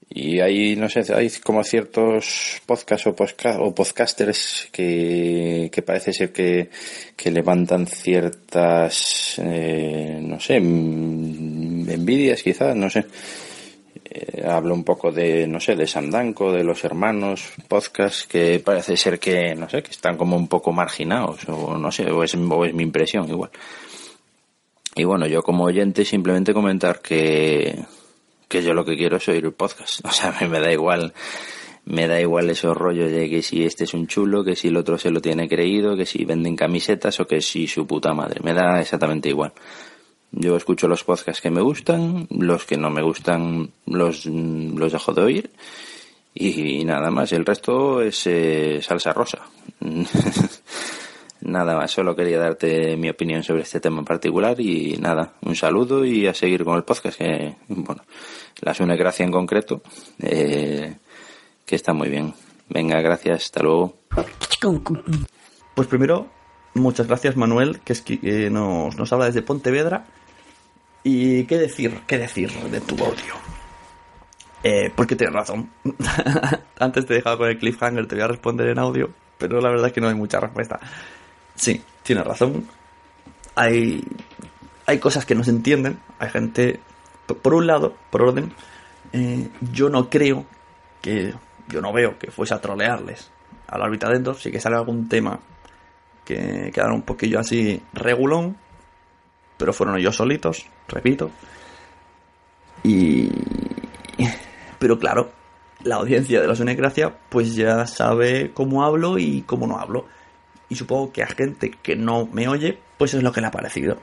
y 0.09 0.40
hay, 0.40 0.76
no 0.76 0.88
sé, 0.88 1.02
hay 1.12 1.28
como 1.43 1.64
ciertos 1.64 2.62
podcasts 2.64 3.07
o, 3.07 3.75
podcasters 3.75 4.69
que, 4.71 5.71
que 5.73 5.83
parece 5.83 6.12
ser 6.12 6.33
que, 6.33 6.71
que 7.16 7.31
levantan 7.31 7.87
ciertas, 7.87 9.40
eh, 9.43 10.21
no 10.23 10.38
sé, 10.38 10.57
envidias 10.57 12.43
quizás, 12.43 12.76
no 12.76 12.88
sé. 12.88 13.04
Eh, 14.04 14.45
hablo 14.47 14.75
un 14.75 14.85
poco 14.85 15.11
de, 15.11 15.49
no 15.49 15.59
sé, 15.59 15.75
de 15.75 15.88
Sandanco, 15.88 16.52
de 16.52 16.62
los 16.62 16.85
hermanos, 16.85 17.50
podcast 17.66 18.31
que 18.31 18.61
parece 18.64 18.97
ser 18.97 19.19
que, 19.19 19.57
no 19.57 19.69
sé, 19.69 19.83
que 19.83 19.90
están 19.90 20.16
como 20.16 20.37
un 20.37 20.47
poco 20.47 20.73
marginados, 20.73 21.49
o 21.49 21.76
no 21.76 21.90
sé, 21.90 22.09
o 22.12 22.23
es 22.23 22.37
mi 22.37 22.83
impresión 22.83 23.28
igual. 23.28 23.50
Y 24.94 25.04
bueno, 25.04 25.26
yo 25.26 25.42
como 25.42 25.64
oyente 25.64 26.04
simplemente 26.04 26.54
comentar 26.54 27.00
que, 27.00 27.84
que 28.48 28.62
yo 28.62 28.74
lo 28.74 28.84
que 28.84 28.96
quiero 28.96 29.16
es 29.16 29.28
oír 29.28 29.44
el 29.44 29.52
podcast. 29.52 30.00
O 30.04 30.10
sea, 30.10 30.36
mí 30.40 30.48
me 30.48 30.60
da 30.60 30.72
igual, 30.72 31.12
me 31.84 32.06
da 32.06 32.20
igual 32.20 32.50
esos 32.50 32.76
rollos 32.76 33.10
de 33.10 33.28
que 33.28 33.42
si 33.42 33.64
este 33.64 33.84
es 33.84 33.94
un 33.94 34.06
chulo, 34.06 34.44
que 34.44 34.56
si 34.56 34.68
el 34.68 34.76
otro 34.76 34.98
se 34.98 35.10
lo 35.10 35.20
tiene 35.20 35.48
creído, 35.48 35.96
que 35.96 36.06
si 36.06 36.24
venden 36.24 36.56
camisetas 36.56 37.18
o 37.20 37.26
que 37.26 37.40
si 37.40 37.66
su 37.66 37.86
puta 37.86 38.14
madre. 38.14 38.40
Me 38.42 38.54
da 38.54 38.80
exactamente 38.80 39.28
igual. 39.28 39.52
Yo 40.30 40.56
escucho 40.56 40.88
los 40.88 41.04
podcasts 41.04 41.40
que 41.40 41.50
me 41.50 41.60
gustan, 41.60 42.26
los 42.30 42.64
que 42.64 42.76
no 42.76 42.90
me 42.90 43.02
gustan 43.02 43.70
los, 43.86 44.26
los 44.26 44.92
dejo 44.92 45.12
de 45.12 45.22
oír 45.22 45.50
y, 46.34 46.84
nada 46.84 47.10
más. 47.10 47.32
El 47.32 47.46
resto 47.46 48.02
es 48.02 48.26
eh, 48.26 48.80
salsa 48.82 49.12
rosa. 49.12 49.38
Nada 51.44 51.76
más, 51.76 51.90
solo 51.90 52.16
quería 52.16 52.38
darte 52.38 52.96
mi 52.96 53.10
opinión 53.10 53.42
sobre 53.42 53.62
este 53.62 53.78
tema 53.78 53.98
en 53.98 54.06
particular 54.06 54.58
y 54.58 54.96
nada, 54.96 55.34
un 55.42 55.54
saludo 55.54 56.02
y 56.04 56.26
a 56.26 56.32
seguir 56.32 56.64
con 56.64 56.76
el 56.76 56.84
podcast 56.84 57.18
que, 57.18 57.56
bueno, 57.68 58.02
la 58.62 58.72
Sune 58.72 58.96
Gracia 58.96 59.24
en 59.24 59.30
concreto, 59.30 59.82
eh, 60.20 60.96
que 61.66 61.76
está 61.76 61.92
muy 61.92 62.08
bien. 62.08 62.32
Venga, 62.70 62.98
gracias, 63.02 63.44
hasta 63.44 63.62
luego. 63.62 63.98
Pues 65.74 65.86
primero, 65.86 66.30
muchas 66.72 67.06
gracias 67.06 67.36
Manuel, 67.36 67.80
que 67.80 67.92
es 67.92 68.00
que 68.00 68.18
eh, 68.22 68.48
nos, 68.48 68.96
nos 68.96 69.12
habla 69.12 69.26
desde 69.26 69.42
Pontevedra. 69.42 70.06
Y 71.02 71.44
qué 71.44 71.58
decir, 71.58 72.00
qué 72.06 72.16
decir 72.16 72.50
de 72.50 72.80
tu 72.80 72.94
audio. 72.94 73.34
Eh, 74.62 74.90
porque 74.96 75.14
tienes 75.14 75.34
razón. 75.34 75.70
Antes 76.78 77.04
te 77.04 77.12
he 77.12 77.16
dejado 77.16 77.36
con 77.36 77.50
el 77.50 77.58
cliffhanger, 77.58 78.06
te 78.06 78.14
voy 78.14 78.24
a 78.24 78.28
responder 78.28 78.68
en 78.68 78.78
audio, 78.78 79.10
pero 79.36 79.60
la 79.60 79.68
verdad 79.68 79.88
es 79.88 79.92
que 79.92 80.00
no 80.00 80.08
hay 80.08 80.14
mucha 80.14 80.40
respuesta. 80.40 80.80
Sí, 81.54 81.82
tiene 82.02 82.23
razón. 82.23 82.68
Hay, 83.54 84.04
hay 84.87 84.99
cosas 84.99 85.25
que 85.25 85.34
no 85.34 85.44
se 85.44 85.50
entienden. 85.50 85.99
Hay 86.18 86.30
gente, 86.30 86.80
por 87.42 87.54
un 87.54 87.66
lado, 87.66 87.94
por 88.11 88.23
orden, 88.23 88.52
eh, 89.12 89.49
yo 89.73 89.88
no 89.88 90.11
creo 90.11 90.44
que, 91.00 91.34
yo 91.68 91.80
no 91.80 91.92
veo 91.92 92.18
que 92.18 92.30
fuese 92.30 92.54
a 92.54 92.61
trolearles 92.61 93.30
a 93.68 93.78
la 93.78 93.84
órbita 93.84 94.08
dentro. 94.08 94.34
Sí 94.34 94.50
que 94.50 94.61
sale 94.61 94.76
algún 94.76 95.08
tema 95.08 95.38
que 96.25 96.70
quedaron 96.73 96.96
un 96.96 97.02
poquillo 97.02 97.38
así 97.38 97.82
regulón, 97.92 98.56
pero 99.56 99.73
fueron 99.73 99.99
ellos 99.99 100.16
solitos, 100.16 100.66
repito. 100.88 101.30
Y. 102.82 103.30
Pero 104.78 104.99
claro, 104.99 105.32
la 105.82 105.96
audiencia 105.96 106.40
de 106.40 106.46
la 106.46 106.54
Sonecracia, 106.54 107.16
pues 107.28 107.54
ya 107.54 107.87
sabe 107.87 108.52
cómo 108.52 108.84
hablo 108.84 109.18
y 109.18 109.42
cómo 109.42 109.66
no 109.66 109.78
hablo 109.78 110.06
y 110.68 110.76
supongo 110.76 111.12
que 111.12 111.23
a 111.23 111.26
gente 111.26 111.71
que 111.71 111.97
no 111.97 112.26
me 112.26 112.49
oye, 112.49 112.78
pues 112.99 113.14
es 113.14 113.23
lo 113.23 113.33
que 113.33 113.40
le 113.40 113.49
ha 113.49 113.50
parecido. 113.50 113.99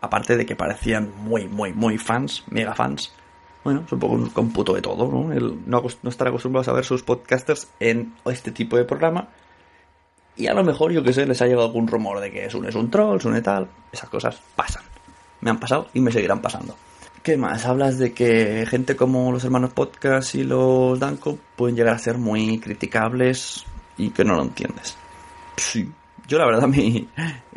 Aparte 0.00 0.36
de 0.36 0.46
que 0.46 0.56
parecían 0.56 1.12
muy, 1.18 1.48
muy, 1.48 1.72
muy 1.72 1.98
fans, 1.98 2.44
mega 2.48 2.74
fans. 2.74 3.12
Bueno, 3.64 3.84
supongo 3.88 4.14
un 4.14 4.30
cómputo 4.30 4.74
de 4.74 4.82
todo, 4.82 5.10
¿no? 5.10 5.34
No, 5.66 5.84
no 6.02 6.10
estar 6.10 6.28
acostumbrados 6.28 6.68
a 6.68 6.72
ver 6.72 6.84
sus 6.84 7.02
podcasters 7.02 7.68
en 7.80 8.14
este 8.24 8.52
tipo 8.52 8.76
de 8.76 8.84
programa. 8.84 9.28
Y 10.36 10.46
a 10.46 10.54
lo 10.54 10.62
mejor, 10.62 10.92
yo 10.92 11.02
que 11.02 11.12
sé, 11.12 11.26
les 11.26 11.42
ha 11.42 11.46
llegado 11.46 11.66
algún 11.66 11.88
rumor 11.88 12.20
de 12.20 12.30
que 12.30 12.44
es 12.44 12.54
un, 12.54 12.64
es 12.64 12.76
un 12.76 12.90
troll, 12.90 13.18
es 13.18 13.24
un 13.24 13.42
tal. 13.42 13.68
Esas 13.92 14.08
cosas 14.08 14.40
pasan. 14.54 14.84
Me 15.40 15.50
han 15.50 15.58
pasado 15.58 15.88
y 15.92 16.00
me 16.00 16.12
seguirán 16.12 16.40
pasando. 16.40 16.76
¿Qué 17.22 17.36
más? 17.36 17.66
Hablas 17.66 17.98
de 17.98 18.12
que 18.12 18.64
gente 18.66 18.94
como 18.94 19.32
los 19.32 19.44
hermanos 19.44 19.72
podcast 19.72 20.36
y 20.36 20.44
los 20.44 20.98
Danko 21.00 21.38
pueden 21.56 21.74
llegar 21.74 21.94
a 21.94 21.98
ser 21.98 22.16
muy 22.16 22.60
criticables, 22.60 23.66
y 23.98 24.10
que 24.10 24.24
no 24.24 24.36
lo 24.36 24.42
entiendes. 24.42 24.96
Sí. 25.56 25.90
Yo 26.26 26.38
la 26.38 26.46
verdad 26.46 26.68
mi, 26.68 27.08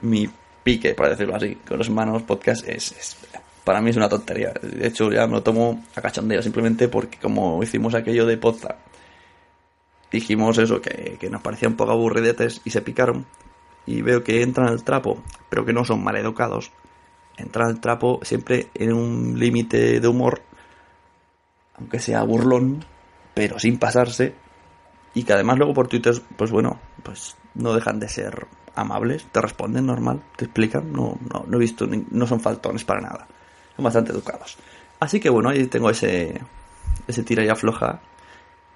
mi 0.02 0.30
pique, 0.64 0.94
para 0.94 1.10
decirlo 1.10 1.36
así, 1.36 1.56
con 1.56 1.78
los 1.78 1.88
hermanos 1.88 2.24
podcast 2.24 2.68
es, 2.68 3.18
para 3.64 3.82
mí 3.82 3.92
es 3.92 3.98
una 3.98 4.10
tontería. 4.10 4.54
De 4.62 4.88
hecho 4.88 5.12
ya 5.12 5.28
me 5.28 5.34
lo 5.34 5.44
tomo 5.44 5.84
a 5.96 6.02
cachondeo 6.02 6.42
simplemente 6.42 6.88
porque 6.88 7.18
como 7.20 7.62
hicimos 7.64 7.94
aquello 7.94 8.26
de 8.26 8.38
podcast, 8.38 8.80
dijimos 10.12 10.58
eso, 10.58 10.82
que, 10.82 11.18
que 11.20 11.30
nos 11.30 11.42
parecía 11.42 11.70
un 11.70 11.76
poco 11.76 11.92
aburridetes 11.92 12.62
y 12.66 12.72
se 12.72 12.82
picaron. 12.82 13.26
Y 13.86 14.02
veo 14.02 14.24
que 14.24 14.44
entran 14.44 14.68
al 14.68 14.84
trapo, 14.84 15.24
pero 15.50 15.66
que 15.66 15.74
no 15.74 15.84
son 15.86 16.04
mal 16.04 16.16
educados. 16.16 16.72
Entran 17.38 17.68
al 17.68 17.80
trapo 17.80 18.20
siempre 18.24 18.68
en 18.76 18.94
un 18.94 19.40
límite 19.40 20.00
de 20.00 20.08
humor, 20.08 20.42
aunque 21.76 22.00
sea 22.00 22.22
burlón, 22.24 22.86
pero 23.34 23.58
sin 23.58 23.80
pasarse 23.80 24.36
y 25.14 25.24
que 25.24 25.34
además 25.34 25.58
luego 25.58 25.74
por 25.74 25.88
Twitter, 25.88 26.22
pues 26.38 26.52
bueno, 26.52 26.80
pues 27.04 27.36
no 27.56 27.74
dejan 27.74 28.00
de 28.00 28.08
ser 28.08 28.48
amables, 28.76 29.26
te 29.32 29.42
responden 29.42 29.86
normal, 29.86 30.22
te 30.38 30.46
explican, 30.46 30.92
no, 30.92 31.18
no, 31.32 31.46
no 31.48 31.58
he 31.58 31.60
visto, 31.60 31.88
no 31.88 32.28
son 32.28 32.40
faltones 32.40 32.86
para 32.86 33.02
nada, 33.02 33.28
son 33.76 33.84
bastante 33.84 34.12
educados. 34.12 34.58
Así 35.00 35.20
que 35.20 35.30
bueno, 35.30 35.50
ahí 35.50 35.66
tengo 35.68 35.90
ese, 35.90 36.40
ese 37.08 37.24
tira 37.24 37.44
y 37.44 37.50
afloja 37.50 38.00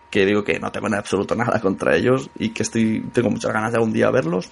que 0.10 0.26
digo 0.26 0.44
que 0.44 0.60
no 0.60 0.72
tengo 0.72 0.88
en 0.88 0.96
absoluto 0.96 1.36
nada 1.36 1.60
contra 1.60 1.96
ellos 1.96 2.30
y 2.38 2.50
que 2.50 2.64
estoy 2.64 3.02
tengo 3.14 3.30
muchas 3.30 3.54
ganas 3.54 3.72
de 3.72 3.78
algún 3.78 3.94
día 3.94 4.10
verlos 4.12 4.50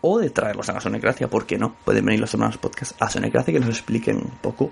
o 0.00 0.18
de 0.18 0.30
traerlos 0.30 0.68
a 0.68 0.74
la 0.74 0.80
Sonecracia, 0.80 1.28
¿por 1.28 1.46
qué 1.46 1.58
no? 1.58 1.74
Pueden 1.84 2.04
venir 2.04 2.20
los 2.20 2.32
hermanos 2.34 2.58
podcast 2.58 3.00
a 3.00 3.10
Sonecracia 3.10 3.52
que 3.52 3.60
nos 3.60 3.70
expliquen 3.70 4.16
un 4.16 4.38
poco 4.40 4.70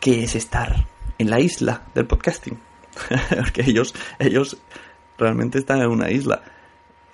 qué 0.00 0.24
es 0.24 0.34
estar 0.34 0.86
en 1.18 1.30
la 1.30 1.40
isla 1.40 1.82
del 1.94 2.06
podcasting. 2.06 2.58
Porque 3.36 3.62
ellos, 3.62 3.94
ellos 4.18 4.58
realmente 5.18 5.58
están 5.58 5.80
en 5.80 5.88
una 5.88 6.10
isla. 6.10 6.42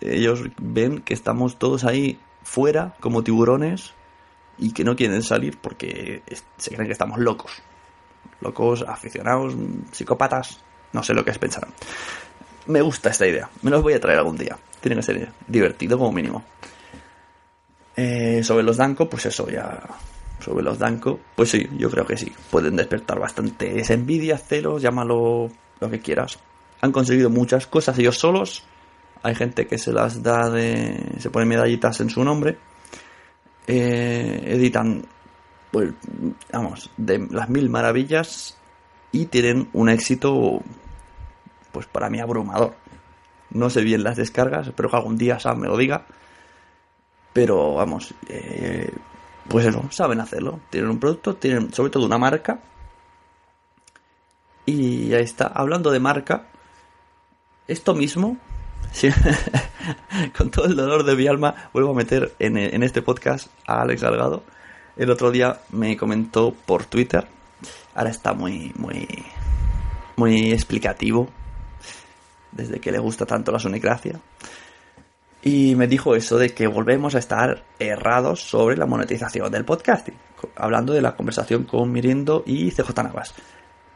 Ellos 0.01 0.45
ven 0.61 1.01
que 1.01 1.15
estamos 1.15 1.59
todos 1.59 1.85
ahí 1.85 2.19
fuera 2.43 2.95
como 3.01 3.23
tiburones 3.23 3.95
y 4.59 4.73
que 4.73 4.85
no 4.85 4.97
quieren 4.97 5.23
salir 5.23 5.59
porque 5.59 6.23
se 6.57 6.71
creen 6.71 6.87
que 6.87 6.93
estamos 6.93 7.19
locos. 7.19 7.63
Locos, 8.41 8.85
aficionados, 8.87 9.55
psicópatas, 9.93 10.61
no 10.93 11.03
sé 11.03 11.15
lo 11.15 11.25
que 11.25 11.31
es 11.31 11.39
pensar. 11.39 11.67
Me 12.67 12.81
gusta 12.83 13.11
esta 13.11 13.27
idea, 13.27 13.49
me 13.63 13.71
los 13.71 13.83
voy 13.83 13.95
a 13.95 14.01
traer 14.01 14.19
algún 14.19 14.37
día. 14.37 14.57
Tiene 14.81 14.97
que 14.97 15.03
ser 15.03 15.33
divertido 15.47 15.99
como 15.99 16.13
mínimo. 16.13 16.45
Eh, 17.97 18.43
sobre 18.43 18.63
los 18.63 18.77
Danco, 18.77 19.09
pues 19.09 19.27
eso 19.27 19.49
ya. 19.49 19.81
Sobre 20.39 20.63
los 20.63 20.79
Danco, 20.79 21.21
pues 21.35 21.51
sí, 21.51 21.69
yo 21.77 21.91
creo 21.91 22.07
que 22.07 22.17
sí. 22.17 22.33
Pueden 22.51 22.77
despertar 22.77 23.19
bastante 23.19 23.79
esa 23.79 23.93
envidia, 23.93 24.39
celos, 24.39 24.81
llámalo 24.81 25.51
lo 25.81 25.91
que 25.91 26.01
quieras. 26.01 26.39
Han 26.81 26.93
conseguido 26.93 27.31
muchas 27.31 27.67
cosas 27.67 27.99
ellos 27.99 28.19
solos. 28.19 28.65
Hay 29.23 29.35
gente 29.35 29.67
que 29.67 29.79
se 29.79 29.93
las 29.93 30.23
da 30.23 30.49
de. 30.49 31.17
se 31.19 31.31
pone 31.31 31.47
medallitas 31.47 32.01
en 32.01 32.11
su 32.11 32.25
nombre. 32.25 32.57
Eh, 33.67 34.43
editan, 34.47 35.05
pues, 35.71 35.93
vamos, 36.53 36.91
de 36.97 37.27
las 37.31 37.49
mil 37.49 37.69
maravillas 37.69 38.57
y 39.13 39.27
tienen 39.27 39.69
un 39.73 39.89
éxito, 39.89 40.63
pues 41.73 41.87
para 41.87 42.09
mí 42.09 42.21
abrumador. 42.21 42.75
No 43.51 43.69
sé 43.69 43.83
bien 43.83 44.05
las 44.05 44.17
descargas, 44.17 44.69
espero 44.69 44.91
que 44.91 44.97
algún 44.97 45.19
día 45.19 45.39
Sam 45.39 45.61
me 45.61 45.69
lo 45.69 45.77
diga. 45.77 46.07
Pero 47.33 47.75
vamos, 47.75 48.15
eh, 48.29 48.93
pues 49.49 49.67
eso, 49.67 49.85
saben 49.91 50.21
hacerlo. 50.21 50.61
Tienen 50.71 50.91
un 50.91 50.99
producto, 50.99 51.37
tienen 51.37 51.73
sobre 51.73 51.91
todo 51.91 52.07
una 52.07 52.19
marca. 52.19 52.61
Y 54.67 55.13
ahí 55.15 55.23
está, 55.23 55.47
hablando 55.47 55.91
de 55.91 56.01
marca, 56.01 56.47
esto 57.71 57.95
mismo, 57.95 58.37
con 60.37 60.51
todo 60.51 60.67
el 60.67 60.75
dolor 60.75 61.05
de 61.05 61.15
mi 61.15 61.27
alma, 61.29 61.71
vuelvo 61.73 61.93
a 61.93 61.95
meter 61.95 62.35
en, 62.41 62.57
en 62.57 62.83
este 62.83 63.01
podcast 63.01 63.49
a 63.67 63.83
Alex 63.83 64.01
Salgado. 64.01 64.43
El 64.97 65.11
otro 65.11 65.31
día 65.31 65.61
me 65.71 65.97
comentó 65.97 66.53
por 66.53 66.85
Twitter, 66.85 67.27
ahora 67.95 68.11
está 68.11 68.33
muy, 68.33 68.73
muy, 68.77 69.07
muy 70.17 70.53
explicativo, 70.53 71.29
desde 72.51 72.81
que 72.81 72.91
le 72.91 72.99
gusta 72.99 73.25
tanto 73.25 73.53
la 73.53 73.61
sonicracia. 73.61 74.21
Y 75.43 75.75
me 75.77 75.87
dijo 75.87 76.17
eso 76.17 76.37
de 76.39 76.53
que 76.53 76.67
volvemos 76.67 77.15
a 77.15 77.19
estar 77.19 77.65
errados 77.79 78.43
sobre 78.43 78.77
la 78.77 78.87
monetización 78.87 79.51
del 79.51 79.65
podcasting. 79.65 80.17
Hablando 80.57 80.93
de 80.93 81.01
la 81.01 81.15
conversación 81.15 81.65
con 81.65 81.91
Mirindo 81.93 82.43
y 82.45 82.73
CJ 82.73 83.05
Navas. 83.05 83.35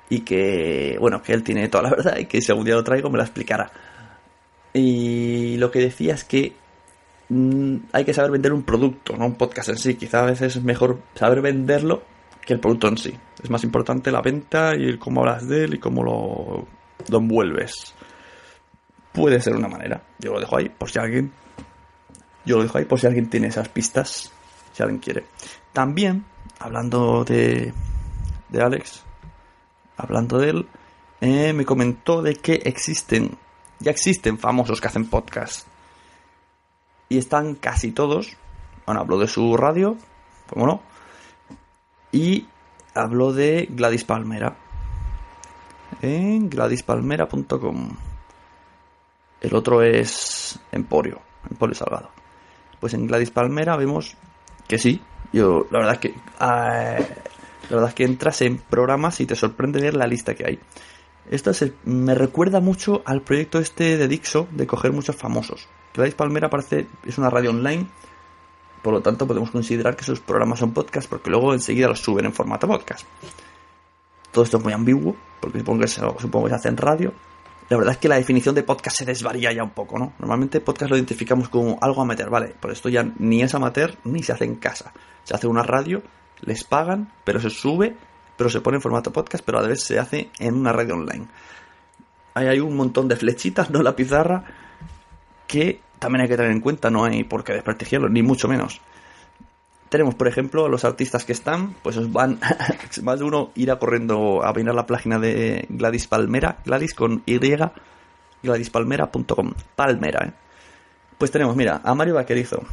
Y 0.08 0.20
que, 0.20 0.96
bueno, 1.00 1.22
que 1.22 1.32
él 1.32 1.42
tiene 1.42 1.68
toda 1.68 1.84
la 1.84 1.90
verdad 1.96 2.18
y 2.18 2.26
que 2.26 2.40
si 2.40 2.52
algún 2.52 2.66
día 2.66 2.74
lo 2.74 2.84
traigo 2.84 3.10
me 3.10 3.18
la 3.18 3.24
explicará. 3.24 3.70
Y 4.72 5.56
lo 5.56 5.70
que 5.70 5.78
decía 5.78 6.14
es 6.14 6.24
que 6.24 6.52
mm, 7.28 7.76
hay 7.92 8.04
que 8.04 8.12
saber 8.12 8.32
vender 8.32 8.52
un 8.52 8.64
producto, 8.64 9.16
no 9.16 9.26
un 9.26 9.36
podcast 9.36 9.68
en 9.70 9.78
sí. 9.78 9.94
Quizá 9.94 10.22
a 10.22 10.26
veces 10.26 10.56
es 10.56 10.64
mejor 10.64 11.00
saber 11.14 11.40
venderlo 11.40 12.02
que 12.44 12.54
el 12.54 12.60
producto 12.60 12.88
en 12.88 12.98
sí. 12.98 13.14
Es 13.42 13.50
más 13.50 13.64
importante 13.64 14.10
la 14.10 14.20
venta 14.20 14.74
y 14.76 14.98
cómo 14.98 15.20
hablas 15.20 15.48
de 15.48 15.64
él 15.64 15.74
y 15.74 15.78
cómo 15.78 16.02
lo, 16.02 16.66
lo 17.08 17.18
envuelves. 17.18 17.94
Puede 19.12 19.40
ser 19.40 19.54
una 19.54 19.68
manera. 19.68 20.02
Yo 20.18 20.32
lo 20.32 20.40
dejo 20.40 20.56
ahí 20.56 20.68
por 20.68 20.90
si 20.90 20.98
alguien. 20.98 21.32
Yo 22.44 22.56
lo 22.56 22.64
dejo 22.64 22.78
ahí 22.78 22.84
por 22.84 22.98
si 22.98 23.06
alguien 23.06 23.30
tiene 23.30 23.46
esas 23.46 23.68
pistas. 23.68 24.32
Si 24.72 24.82
alguien 24.82 25.00
quiere. 25.00 25.24
También, 25.72 26.24
hablando 26.58 27.24
de. 27.24 27.72
de 28.48 28.62
Alex. 28.62 29.04
Hablando 29.96 30.38
de 30.38 30.50
él. 30.50 30.66
Eh, 31.20 31.52
me 31.52 31.64
comentó 31.64 32.22
de 32.22 32.34
que 32.34 32.54
existen. 32.64 33.36
Ya 33.80 33.90
existen 33.90 34.38
famosos 34.38 34.80
que 34.80 34.88
hacen 34.88 35.08
podcast. 35.08 35.66
Y 37.08 37.18
están 37.18 37.54
casi 37.54 37.92
todos. 37.92 38.36
Bueno, 38.86 39.00
habló 39.00 39.18
de 39.18 39.28
su 39.28 39.56
radio. 39.56 39.96
¿Cómo 40.48 40.66
no? 40.66 40.82
Y 42.12 42.46
habló 42.94 43.32
de 43.32 43.66
Gladys 43.70 44.04
Palmera. 44.04 44.56
En 46.02 46.48
gladispalmera.com. 46.50 47.96
El 49.40 49.54
otro 49.54 49.82
es 49.82 50.58
Emporio, 50.72 51.20
Emporio 51.50 51.74
Salgado. 51.74 52.10
Pues 52.80 52.94
en 52.94 53.06
Gladys 53.06 53.30
Palmera 53.30 53.76
vemos 53.76 54.16
que 54.66 54.78
sí. 54.78 55.00
Yo, 55.32 55.66
la 55.70 55.78
verdad 55.78 55.94
es 55.94 56.00
que. 56.00 56.14
Eh, 56.40 57.14
la 57.68 57.76
verdad 57.76 57.88
es 57.88 57.94
que 57.94 58.04
entras 58.04 58.42
en 58.42 58.58
programas 58.58 59.20
y 59.20 59.26
te 59.26 59.36
sorprende 59.36 59.80
ver 59.80 59.94
la 59.94 60.06
lista 60.06 60.34
que 60.34 60.46
hay. 60.46 60.58
Esto 61.30 61.52
me 61.84 62.14
recuerda 62.14 62.60
mucho 62.60 63.02
al 63.06 63.22
proyecto 63.22 63.58
este 63.58 63.96
de 63.96 64.08
Dixo 64.08 64.46
de 64.50 64.66
coger 64.66 64.92
muchos 64.92 65.16
famosos. 65.16 65.68
Gladys 65.94 66.14
Palmera 66.14 66.50
parece 66.50 66.86
es 67.04 67.18
una 67.18 67.30
radio 67.30 67.50
online, 67.50 67.86
por 68.82 68.92
lo 68.92 69.00
tanto 69.00 69.26
podemos 69.26 69.50
considerar 69.50 69.96
que 69.96 70.04
sus 70.04 70.20
programas 70.20 70.58
son 70.58 70.72
podcast 70.72 71.08
porque 71.08 71.30
luego 71.30 71.54
enseguida 71.54 71.88
los 71.88 72.00
suben 72.00 72.26
en 72.26 72.32
formato 72.32 72.68
podcast. 72.68 73.06
Todo 74.32 74.44
esto 74.44 74.58
es 74.58 74.64
muy 74.64 74.72
ambiguo, 74.72 75.16
porque 75.40 75.60
supongo 75.60 75.80
que 75.80 75.88
se, 75.88 76.00
supongo 76.00 76.44
que 76.44 76.50
se 76.50 76.56
hace 76.56 76.68
en 76.68 76.76
radio, 76.76 77.12
la 77.70 77.78
verdad 77.78 77.92
es 77.92 77.98
que 77.98 78.08
la 78.08 78.16
definición 78.16 78.54
de 78.54 78.62
podcast 78.62 78.98
se 78.98 79.04
desvaría 79.06 79.52
ya 79.52 79.64
un 79.64 79.70
poco, 79.70 79.98
¿no? 79.98 80.12
Normalmente 80.18 80.60
podcast 80.60 80.90
lo 80.90 80.96
identificamos 80.96 81.48
como 81.48 81.78
algo 81.80 82.02
amateur, 82.02 82.28
¿vale? 82.28 82.54
Por 82.60 82.70
esto 82.70 82.90
ya 82.90 83.10
ni 83.18 83.42
es 83.42 83.54
amateur 83.54 83.96
ni 84.04 84.22
se 84.22 84.32
hace 84.32 84.44
en 84.44 84.56
casa. 84.56 84.92
Se 85.22 85.34
hace 85.34 85.46
una 85.46 85.62
radio, 85.62 86.02
les 86.40 86.64
pagan, 86.64 87.12
pero 87.24 87.40
se 87.40 87.50
sube, 87.50 87.96
pero 88.36 88.50
se 88.50 88.60
pone 88.60 88.76
en 88.76 88.82
formato 88.82 89.12
podcast, 89.12 89.44
pero 89.44 89.58
a 89.58 89.62
la 89.62 89.68
vez 89.68 89.82
se 89.82 89.98
hace 89.98 90.30
en 90.38 90.54
una 90.54 90.72
radio 90.72 90.94
online. 90.94 91.26
Ahí 92.34 92.46
hay 92.46 92.60
un 92.60 92.76
montón 92.76 93.08
de 93.08 93.16
flechitas, 93.16 93.70
no 93.72 93.82
la 93.82 93.96
pizarra, 93.96 94.44
que 95.46 95.80
también 95.98 96.22
hay 96.22 96.28
que 96.28 96.36
tener 96.36 96.52
en 96.52 96.60
cuenta, 96.60 96.90
no 96.90 97.04
hay 97.04 97.24
por 97.24 97.44
qué 97.44 97.52
desprestigiarlo, 97.52 98.08
ni 98.08 98.22
mucho 98.22 98.48
menos 98.48 98.80
tenemos, 99.94 100.16
por 100.16 100.26
ejemplo, 100.26 100.68
los 100.68 100.84
artistas 100.84 101.24
que 101.24 101.30
están, 101.30 101.76
pues 101.84 101.96
os 101.96 102.10
van, 102.10 102.40
más 103.04 103.20
de 103.20 103.24
uno 103.24 103.52
irá 103.54 103.78
corriendo 103.78 104.42
a 104.44 104.52
mirar 104.52 104.74
la 104.74 104.86
página 104.86 105.20
de 105.20 105.66
Gladys 105.68 106.08
Palmera, 106.08 106.58
Gladys 106.64 106.94
con 106.94 107.22
Y, 107.26 107.38
gladyspalmera.com, 108.42 109.54
Palmera, 109.76 110.26
¿eh? 110.26 110.32
Pues 111.16 111.30
tenemos, 111.30 111.54
mira, 111.54 111.80
a 111.84 111.94
Mario 111.94 112.14
Vaquerizo, 112.14 112.64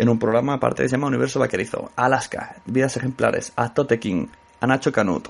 en 0.00 0.08
un 0.08 0.18
programa 0.18 0.54
aparte 0.54 0.88
se 0.88 0.96
llama 0.96 1.08
Universo 1.08 1.38
Vaquerizo, 1.40 1.90
Alaska, 1.94 2.56
Vidas 2.64 2.96
Ejemplares, 2.96 3.52
a 3.54 3.74
Tote 3.74 4.00
King, 4.00 4.28
a 4.58 4.66
Nacho 4.66 4.90
Canut, 4.90 5.28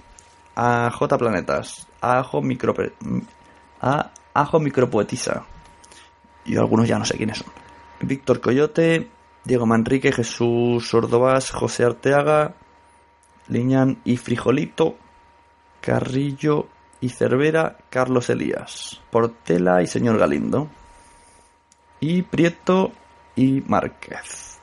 a 0.54 0.88
J 0.92 1.18
Planetas, 1.18 1.88
a 2.00 2.20
Ajo 2.20 2.40
Micro, 2.40 2.72
a 3.80 4.11
Ajo 4.33 4.61
Micropoetisa, 4.61 5.44
y 6.44 6.56
algunos 6.56 6.87
ya 6.87 7.00
no 7.00 7.04
sé 7.04 7.16
quiénes 7.16 7.38
son. 7.38 7.52
Víctor 8.00 8.40
Coyote, 8.40 9.11
Diego 9.44 9.66
Manrique, 9.66 10.12
Jesús 10.12 10.88
Sordovás, 10.88 11.50
José 11.50 11.83
Arteaga, 11.83 12.54
Liñán 13.48 13.98
y 14.04 14.18
Frijolito, 14.18 14.94
Carrillo 15.80 16.68
y 17.00 17.09
Cervera, 17.09 17.76
Carlos 17.90 18.30
Elías, 18.30 19.00
Portela 19.11 19.83
y 19.83 19.88
señor 19.88 20.16
Galindo, 20.16 20.68
y 21.98 22.22
Prieto 22.22 22.92
y 23.35 23.62
Márquez. 23.62 24.59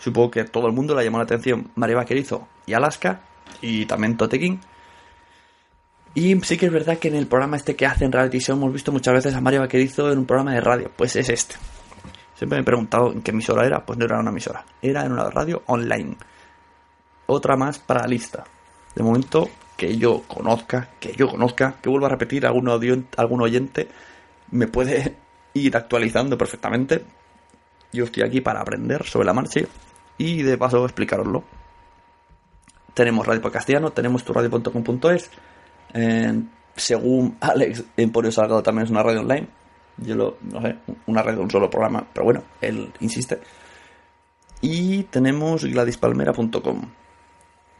Supongo 0.00 0.30
que 0.30 0.44
todo 0.44 0.66
el 0.66 0.72
mundo 0.72 0.94
le 0.94 1.04
llamó 1.04 1.18
la 1.18 1.24
atención 1.24 1.70
María 1.76 1.96
Vaquerizo 1.96 2.48
y 2.66 2.72
Alaska, 2.72 3.20
y 3.60 3.86
también 3.86 4.16
Totequín. 4.16 4.60
Y 6.14 6.40
sí 6.40 6.56
que 6.56 6.66
es 6.66 6.72
verdad 6.72 6.98
que 6.98 7.08
en 7.08 7.14
el 7.14 7.26
programa 7.26 7.56
este 7.56 7.76
que 7.76 7.86
hacen 7.86 8.10
reality 8.10 8.40
show 8.40 8.56
hemos 8.56 8.72
visto 8.72 8.90
muchas 8.90 9.14
veces 9.14 9.34
a 9.34 9.40
Mario 9.40 9.60
Vaquerizo 9.60 10.10
en 10.10 10.18
un 10.18 10.26
programa 10.26 10.54
de 10.54 10.60
radio, 10.60 10.90
pues 10.96 11.14
es 11.16 11.28
este. 11.28 11.54
Siempre 12.34 12.56
me 12.58 12.62
he 12.62 12.64
preguntado 12.64 13.12
en 13.12 13.22
qué 13.22 13.30
emisora 13.30 13.66
era, 13.66 13.84
pues 13.84 13.98
no 13.98 14.06
era 14.06 14.18
una 14.18 14.30
emisora, 14.30 14.64
era 14.80 15.04
en 15.04 15.12
una 15.12 15.28
radio 15.30 15.62
online. 15.66 16.16
Otra 17.26 17.56
más 17.56 17.78
para 17.78 18.00
la 18.00 18.06
lista. 18.08 18.44
De 18.94 19.02
momento 19.02 19.48
que 19.76 19.96
yo 19.96 20.22
conozca, 20.26 20.88
que 20.98 21.12
yo 21.12 21.28
conozca, 21.28 21.76
que 21.80 21.88
vuelva 21.88 22.08
a 22.08 22.10
repetir 22.10 22.44
algún, 22.46 23.06
algún 23.16 23.42
oyente, 23.42 23.88
me 24.50 24.66
puede 24.66 25.14
ir 25.54 25.76
actualizando 25.76 26.36
perfectamente. 26.36 27.04
Yo 27.92 28.04
estoy 28.04 28.22
aquí 28.24 28.40
para 28.40 28.60
aprender 28.60 29.04
sobre 29.04 29.26
la 29.26 29.34
marcha 29.34 29.60
y 30.20 30.42
de 30.42 30.58
paso 30.58 30.84
explicaroslo. 30.84 31.44
Tenemos 32.92 33.26
Radio 33.26 33.90
tenemos 33.92 34.22
tu 34.22 34.34
radio.com.es. 34.34 35.30
Eh, 35.94 36.42
según 36.76 37.38
Alex, 37.40 37.84
Emporio 37.96 38.30
Salgado 38.30 38.62
también 38.62 38.84
es 38.84 38.90
una 38.90 39.02
radio 39.02 39.20
online 39.20 39.48
yo 39.96 40.14
lo, 40.14 40.38
no 40.42 40.62
sé, 40.62 40.76
una 41.06 41.22
de 41.22 41.42
un 41.42 41.50
solo 41.50 41.68
programa, 41.68 42.06
pero 42.12 42.24
bueno, 42.24 42.42
él 42.60 42.92
insiste. 43.00 43.40
Y 44.60 45.04
tenemos 45.04 45.64
gladispalmera.com. 45.64 46.82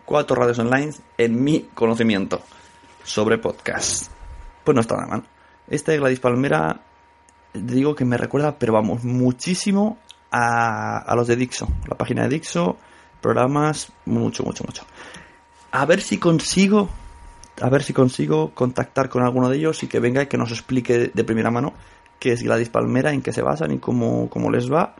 Cuatro 0.05 0.37
radios 0.37 0.59
online 0.59 0.93
en 1.19 1.43
mi 1.43 1.61
conocimiento 1.75 2.43
sobre 3.05 3.39
podcast. 3.39 4.11
Pues 4.65 4.75
no 4.75 4.81
está 4.81 4.97
nada 4.97 5.09
mal. 5.09 5.25
Este 5.69 5.93
de 5.93 5.99
Gladys 5.99 6.21
Palmera, 6.21 6.81
digo 7.55 7.95
que 7.95 8.05
me 8.05 8.17
recuerda, 8.17 8.59
pero 8.59 8.73
vamos, 8.73 9.05
muchísimo 9.05 9.99
a, 10.31 11.13
los 11.15 11.27
de 11.27 11.37
Dixo. 11.37 11.69
La 11.89 11.97
página 11.97 12.23
de 12.23 12.29
Dixo, 12.29 12.77
programas, 13.21 13.93
mucho, 14.07 14.43
mucho, 14.45 14.65
mucho. 14.65 14.85
A 15.73 15.85
ver 15.87 16.01
si 16.01 16.19
consigo, 16.19 16.89
a 17.61 17.69
ver 17.69 17.83
si 17.83 17.93
consigo 17.93 18.53
contactar 18.55 19.09
con 19.09 19.23
alguno 19.23 19.49
de 19.49 19.59
ellos 19.59 19.83
y 19.83 19.87
que 19.87 20.01
venga 20.01 20.23
y 20.23 20.27
que 20.27 20.39
nos 20.39 20.51
explique 20.51 21.11
de 21.13 21.25
primera 21.25 21.51
mano 21.51 21.75
qué 22.19 22.33
es 22.33 22.43
Gladys 22.43 22.69
Palmera, 22.69 23.13
en 23.13 23.23
qué 23.23 23.33
se 23.33 23.43
basan 23.43 23.73
y 23.73 23.79
cómo, 23.79 24.29
cómo 24.29 24.51
les 24.51 24.71
va. 24.71 24.95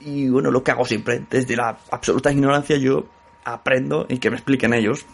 Y 0.00 0.28
bueno, 0.28 0.50
lo 0.50 0.64
que 0.64 0.72
hago 0.72 0.84
siempre, 0.84 1.24
desde 1.30 1.56
la 1.56 1.78
absoluta 1.90 2.32
ignorancia, 2.32 2.76
yo 2.76 3.06
aprendo 3.44 4.06
y 4.08 4.18
que 4.18 4.30
me 4.30 4.36
expliquen 4.36 4.74
ellos. 4.74 5.06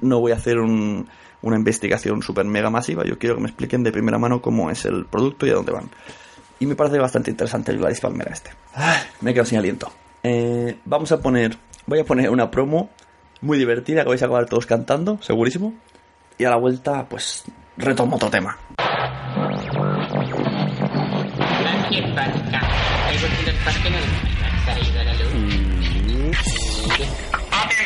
No 0.00 0.20
voy 0.20 0.32
a 0.32 0.36
hacer 0.36 0.58
un, 0.58 1.08
una 1.42 1.56
investigación 1.56 2.22
super 2.22 2.44
mega 2.44 2.70
masiva, 2.70 3.04
yo 3.04 3.18
quiero 3.18 3.36
que 3.36 3.42
me 3.42 3.48
expliquen 3.48 3.82
de 3.82 3.92
primera 3.92 4.18
mano 4.18 4.40
cómo 4.40 4.70
es 4.70 4.84
el 4.84 5.04
producto 5.06 5.46
y 5.46 5.50
a 5.50 5.54
dónde 5.54 5.72
van. 5.72 5.90
Y 6.62 6.66
me 6.66 6.76
parece 6.76 6.96
bastante 7.00 7.28
interesante 7.28 7.72
el 7.72 7.78
Gladys 7.78 7.98
Palmera 7.98 8.30
este. 8.32 8.52
Me 9.20 9.34
quedo 9.34 9.44
sin 9.44 9.58
aliento. 9.58 9.90
Eh, 10.22 10.76
vamos 10.84 11.10
a 11.10 11.20
poner, 11.20 11.58
voy 11.86 11.98
a 11.98 12.04
poner 12.04 12.30
una 12.30 12.52
promo 12.52 12.88
muy 13.40 13.58
divertida 13.58 14.04
que 14.04 14.10
vais 14.10 14.22
a 14.22 14.26
acabar 14.26 14.46
todos 14.46 14.64
cantando, 14.64 15.20
segurísimo. 15.20 15.74
Y 16.38 16.44
a 16.44 16.50
la 16.50 16.56
vuelta, 16.58 17.04
pues 17.08 17.42
retomo 17.76 18.14
otro 18.14 18.30
tema. 18.30 18.56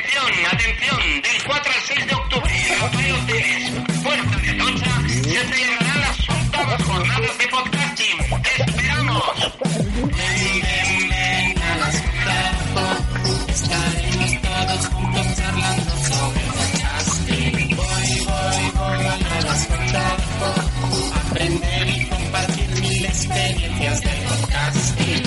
Atención, 0.07 0.47
atención, 0.53 1.01
del 1.21 1.45
4 1.47 1.73
al 1.73 1.81
6 1.83 2.07
de 2.07 2.14
octubre, 2.14 2.55
en 2.55 2.81
Rafael 2.81 3.12
Hoteles, 3.12 3.71
Puerta 4.05 4.37
de 4.37 4.51
Atocha, 4.51 5.09
se 5.09 5.21
celebrarán 5.21 6.01
las 6.01 6.29
octavas 6.29 6.83
jornadas 6.85 7.38
de 7.38 7.49
podcasting. 7.49 8.19
¡Te 8.42 8.62
esperamos! 8.62 9.53
Ven, 9.97 10.62
ven, 10.62 11.09
ven 11.09 11.59
a 11.59 11.75
octavas, 11.75 12.03
estaremos 13.49 14.31
todos 14.42 14.87
juntos 14.95 15.27
charlando 15.37 15.92
sobre 16.07 16.42
podcasting. 16.55 17.77
Voy, 17.77 18.09
voy, 18.27 18.71
voy 18.75 19.07
a 19.07 19.14
octavas, 19.16 19.69
aprender 21.16 21.88
y 21.88 22.07
compartir 22.07 22.69
mil 22.81 23.05
experiencias 23.07 24.01
de 24.03 24.11
podcasting. 24.29 25.23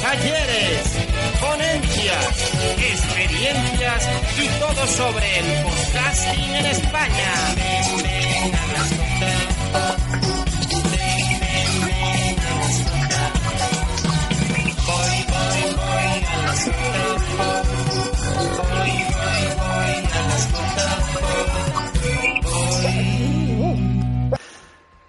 Talleres, 0.00 1.09
ponencias, 1.40 2.52
experiencias 2.78 4.08
y 4.38 4.48
todo 4.58 4.86
sobre 4.86 5.38
el 5.38 5.62
podcasting 5.64 6.54
en 6.54 6.66
España. 6.66 7.50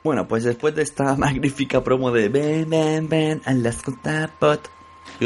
Bueno, 0.03 0.27
pues 0.27 0.43
después 0.43 0.75
de 0.75 0.81
esta 0.81 1.15
magnífica 1.17 1.83
promo 1.83 2.11
de 2.11 2.29
Ven, 2.29 2.69
ven, 2.69 3.07
ven, 3.07 3.41
a 3.45 3.53
las 3.53 3.81
Pot, 4.39 4.69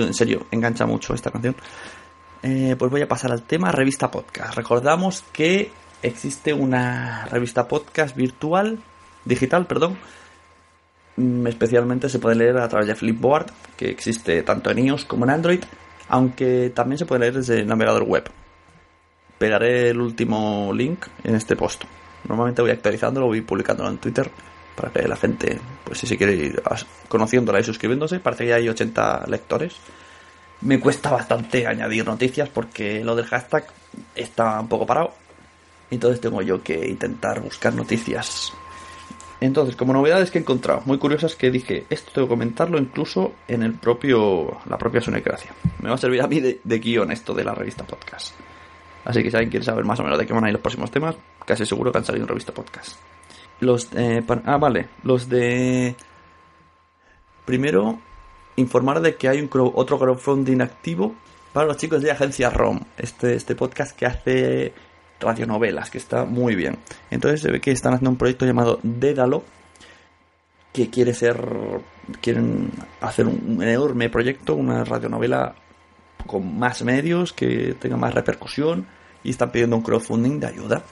en 0.03 0.13
serio, 0.13 0.45
engancha 0.51 0.85
mucho 0.85 1.13
esta 1.13 1.31
canción. 1.31 1.55
Eh, 2.43 2.75
pues 2.77 2.91
voy 2.91 3.01
a 3.01 3.07
pasar 3.07 3.31
al 3.31 3.43
tema 3.43 3.71
revista 3.71 4.11
podcast. 4.11 4.55
Recordamos 4.55 5.23
que 5.31 5.71
existe 6.01 6.53
una 6.53 7.25
revista 7.25 7.67
podcast 7.67 8.15
virtual, 8.15 8.79
digital, 9.23 9.65
perdón. 9.65 9.97
Mm, 11.17 11.47
Especialmente 11.47 12.09
se 12.09 12.19
puede 12.19 12.35
leer 12.35 12.57
a 12.57 12.67
través 12.67 12.87
de 12.87 12.95
Flipboard, 12.95 13.47
que 13.77 13.89
existe 13.89 14.43
tanto 14.43 14.69
en 14.69 14.79
iOS 14.79 15.05
como 15.05 15.25
en 15.25 15.31
Android, 15.31 15.63
aunque 16.09 16.71
también 16.75 16.99
se 16.99 17.05
puede 17.05 17.21
leer 17.21 17.33
desde 17.35 17.59
el 17.61 17.67
navegador 17.67 18.03
web. 18.03 18.29
Pegaré 19.37 19.89
el 19.89 19.99
último 19.99 20.71
link 20.73 21.07
en 21.23 21.35
este 21.35 21.55
post. 21.55 21.83
Normalmente 22.27 22.61
voy 22.61 22.71
actualizándolo, 22.71 23.27
voy 23.27 23.41
publicándolo 23.41 23.89
en 23.89 23.97
Twitter 23.97 24.29
para 24.75 24.91
que 24.91 25.07
la 25.07 25.15
gente, 25.15 25.59
pues 25.83 25.99
si 25.99 26.07
se 26.07 26.17
quiere 26.17 26.33
ir 26.35 26.61
conociéndola 27.07 27.59
y 27.59 27.63
suscribiéndose, 27.63 28.19
parece 28.19 28.43
que 28.43 28.49
ya 28.49 28.55
hay 28.55 28.69
80 28.69 29.25
lectores. 29.27 29.75
Me 30.61 30.79
cuesta 30.79 31.09
bastante 31.09 31.67
añadir 31.67 32.05
noticias 32.05 32.49
porque 32.49 33.03
lo 33.03 33.15
del 33.15 33.25
hashtag 33.25 33.67
está 34.15 34.59
un 34.59 34.67
poco 34.67 34.85
parado. 34.85 35.13
Entonces 35.91 36.19
tengo 36.19 36.41
yo 36.41 36.61
que 36.61 36.87
intentar 36.87 37.39
buscar 37.41 37.73
noticias. 37.73 38.51
Entonces, 39.41 39.75
como 39.75 39.93
novedades 39.93 40.31
que 40.31 40.39
he 40.39 40.41
encontrado, 40.41 40.81
muy 40.85 40.97
curiosas 40.97 41.35
que 41.35 41.51
dije, 41.51 41.85
esto 41.89 42.11
tengo 42.13 42.27
que 42.27 42.33
comentarlo 42.33 42.77
incluso 42.79 43.33
en 43.47 43.63
el 43.63 43.73
propio, 43.73 44.59
la 44.67 44.77
propia 44.77 45.01
Sonecracia. 45.01 45.51
Me 45.81 45.89
va 45.89 45.95
a 45.95 45.99
servir 45.99 46.21
a 46.21 46.27
mí 46.27 46.39
de, 46.39 46.61
de 46.63 46.79
guion 46.79 47.11
esto 47.11 47.33
de 47.33 47.43
la 47.43 47.53
revista 47.53 47.83
podcast. 47.85 48.33
Así 49.03 49.21
que 49.21 49.29
si 49.29 49.35
alguien 49.35 49.51
quiere 49.51 49.65
saber 49.65 49.85
más 49.85 49.99
o 49.99 50.03
menos 50.03 50.17
de 50.17 50.25
qué 50.25 50.33
van 50.33 50.45
a 50.45 50.47
ir 50.47 50.53
los 50.53 50.61
próximos 50.61 50.89
temas, 50.89 51.15
casi 51.45 51.65
seguro 51.65 51.91
que 51.91 51.99
han 51.99 52.05
salido 52.05 52.23
en 52.23 52.29
revista 52.29 52.53
podcast. 52.53 52.97
Los 53.59 53.89
eh, 53.95 54.21
pa- 54.25 54.41
ah, 54.45 54.57
vale, 54.57 54.89
los 55.03 55.29
de 55.29 55.95
primero 57.45 57.99
informar 58.57 59.01
de 59.01 59.15
que 59.15 59.27
hay 59.29 59.39
un 59.41 59.49
otro 59.75 59.99
crowdfunding 59.99 60.61
activo 60.61 61.15
para 61.53 61.67
los 61.67 61.77
chicos 61.77 62.01
de 62.01 62.11
Agencia 62.11 62.49
ROM, 62.49 62.81
este, 62.97 63.35
este 63.35 63.55
podcast 63.55 63.97
que 63.97 64.05
hace 64.05 64.73
radionovelas, 65.19 65.89
que 65.89 65.97
está 65.97 66.25
muy 66.25 66.55
bien. 66.55 66.77
Entonces 67.11 67.41
se 67.41 67.51
ve 67.51 67.61
que 67.61 67.71
están 67.71 67.93
haciendo 67.93 68.09
un 68.11 68.17
proyecto 68.17 68.45
llamado 68.45 68.79
Dédalo, 68.83 69.43
que 70.73 70.89
quiere 70.89 71.13
ser, 71.13 71.37
quieren 72.21 72.71
hacer 72.99 73.25
un, 73.25 73.55
un 73.57 73.63
enorme 73.63 74.09
proyecto, 74.09 74.55
una 74.55 74.83
radionovela 74.83 75.55
con 76.27 76.57
más 76.59 76.83
medios, 76.83 77.31
que 77.31 77.75
tenga 77.79 77.95
más 77.95 78.13
repercusión, 78.13 78.85
y 79.23 79.29
están 79.29 79.51
pidiendo 79.51 79.77
un 79.77 79.83
crowdfunding 79.83 80.39
de 80.39 80.47
ayuda. 80.47 80.83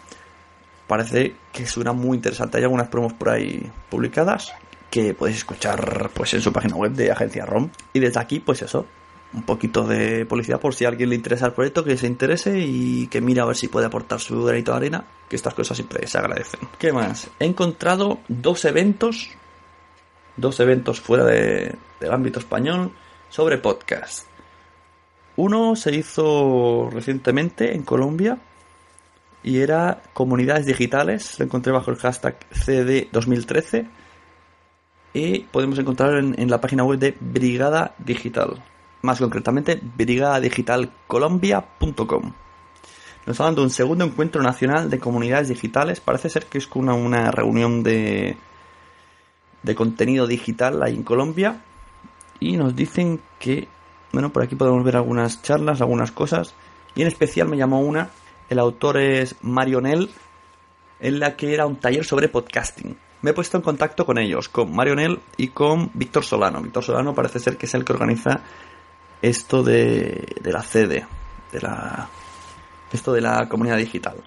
Parece 0.87 1.35
que 1.51 1.65
suena 1.65 1.93
muy 1.93 2.17
interesante. 2.17 2.57
Hay 2.57 2.63
algunas 2.63 2.87
promos 2.89 3.13
por 3.13 3.29
ahí 3.29 3.71
publicadas 3.89 4.53
que 4.89 5.13
podéis 5.13 5.37
escuchar 5.37 6.11
pues 6.13 6.33
en 6.33 6.41
su 6.41 6.51
página 6.53 6.75
web 6.75 6.91
de 6.91 7.11
Agencia 7.11 7.45
ROM. 7.45 7.69
Y 7.93 7.99
desde 7.99 8.19
aquí, 8.19 8.39
pues 8.39 8.61
eso, 8.61 8.85
un 9.33 9.43
poquito 9.43 9.87
de 9.87 10.25
publicidad 10.25 10.59
por 10.59 10.75
si 10.75 10.85
a 10.85 10.89
alguien 10.89 11.09
le 11.09 11.15
interesa 11.15 11.47
el 11.47 11.53
proyecto, 11.53 11.83
que 11.83 11.97
se 11.97 12.05
interese 12.05 12.59
y 12.59 13.07
que 13.07 13.19
mire 13.21 13.41
a 13.41 13.45
ver 13.45 13.55
si 13.55 13.67
puede 13.69 13.87
aportar 13.87 14.19
su 14.19 14.43
granito 14.43 14.71
de 14.71 14.77
arena, 14.77 15.05
que 15.27 15.35
estas 15.35 15.53
cosas 15.55 15.77
siempre 15.77 16.05
se 16.05 16.17
agradecen. 16.19 16.59
¿Qué 16.77 16.91
más? 16.93 17.29
He 17.39 17.45
encontrado 17.45 18.19
dos 18.27 18.65
eventos, 18.65 19.29
dos 20.37 20.59
eventos 20.59 21.01
fuera 21.01 21.23
de- 21.25 21.75
del 21.99 22.11
ámbito 22.11 22.37
español 22.39 22.91
sobre 23.29 23.57
podcast. 23.57 24.27
Uno 25.37 25.75
se 25.75 25.95
hizo 25.95 26.89
recientemente 26.91 27.73
en 27.73 27.81
Colombia 27.81 28.37
y 29.43 29.59
era 29.59 30.01
comunidades 30.13 30.65
digitales. 30.65 31.37
Lo 31.39 31.45
encontré 31.45 31.71
bajo 31.71 31.91
el 31.91 31.97
hashtag 31.97 32.35
CD2013 32.51 33.87
y 35.13 35.41
podemos 35.41 35.77
encontrarlo 35.77 36.17
en, 36.19 36.49
la 36.49 36.59
página 36.59 36.83
web 36.83 36.97
de 36.97 37.15
Brigada 37.19 37.93
Digital. 37.99 38.63
Más 39.03 39.19
concretamente, 39.19 39.79
brigadadigitalcolombia.com. 39.97 42.33
Nos 43.25 43.35
está 43.35 43.45
dando 43.45 43.63
un 43.63 43.69
segundo 43.69 44.03
encuentro 44.05 44.41
nacional 44.41 44.89
de 44.89 44.99
comunidades 44.99 45.49
digitales. 45.49 45.99
Parece 45.99 46.29
ser 46.29 46.45
que 46.45 46.57
es 46.57 46.69
una, 46.73 46.93
una 46.93 47.29
reunión 47.31 47.83
de, 47.83 48.37
de 49.61 49.75
contenido 49.75 50.25
digital 50.25 50.81
ahí 50.81 50.95
en 50.95 51.03
Colombia. 51.03 51.61
Y 52.39 52.57
nos 52.57 52.75
dicen 52.75 53.21
que, 53.39 53.67
bueno, 54.11 54.33
por 54.33 54.43
aquí 54.43 54.55
podemos 54.55 54.83
ver 54.83 54.95
algunas 54.95 55.41
charlas, 55.41 55.81
algunas 55.81 56.11
cosas. 56.11 56.55
Y 56.95 57.01
en 57.01 57.07
especial 57.07 57.47
me 57.47 57.57
llamó 57.57 57.81
una. 57.81 58.09
El 58.49 58.59
autor 58.59 58.97
es 58.97 59.35
Marionel, 59.41 60.09
en 60.99 61.19
la 61.19 61.35
que 61.35 61.53
era 61.53 61.65
un 61.65 61.77
taller 61.77 62.05
sobre 62.05 62.29
podcasting. 62.29 62.97
Me 63.21 63.31
he 63.31 63.33
puesto 63.33 63.57
en 63.57 63.63
contacto 63.63 64.05
con 64.05 64.17
ellos, 64.17 64.49
con 64.49 64.75
Marionel 64.75 65.19
y 65.37 65.49
con 65.49 65.91
Víctor 65.93 66.25
Solano. 66.25 66.61
Víctor 66.61 66.83
Solano 66.83 67.13
parece 67.13 67.39
ser 67.39 67.57
que 67.57 67.65
es 67.65 67.73
el 67.73 67.85
que 67.85 67.93
organiza 67.93 68.41
esto 69.21 69.63
de, 69.63 70.35
de 70.41 70.51
la 70.51 70.61
CD, 70.61 71.05
de 71.51 71.61
la, 71.61 72.09
esto 72.91 73.13
de 73.13 73.21
la 73.21 73.47
comunidad 73.47 73.77
digital. 73.77 74.17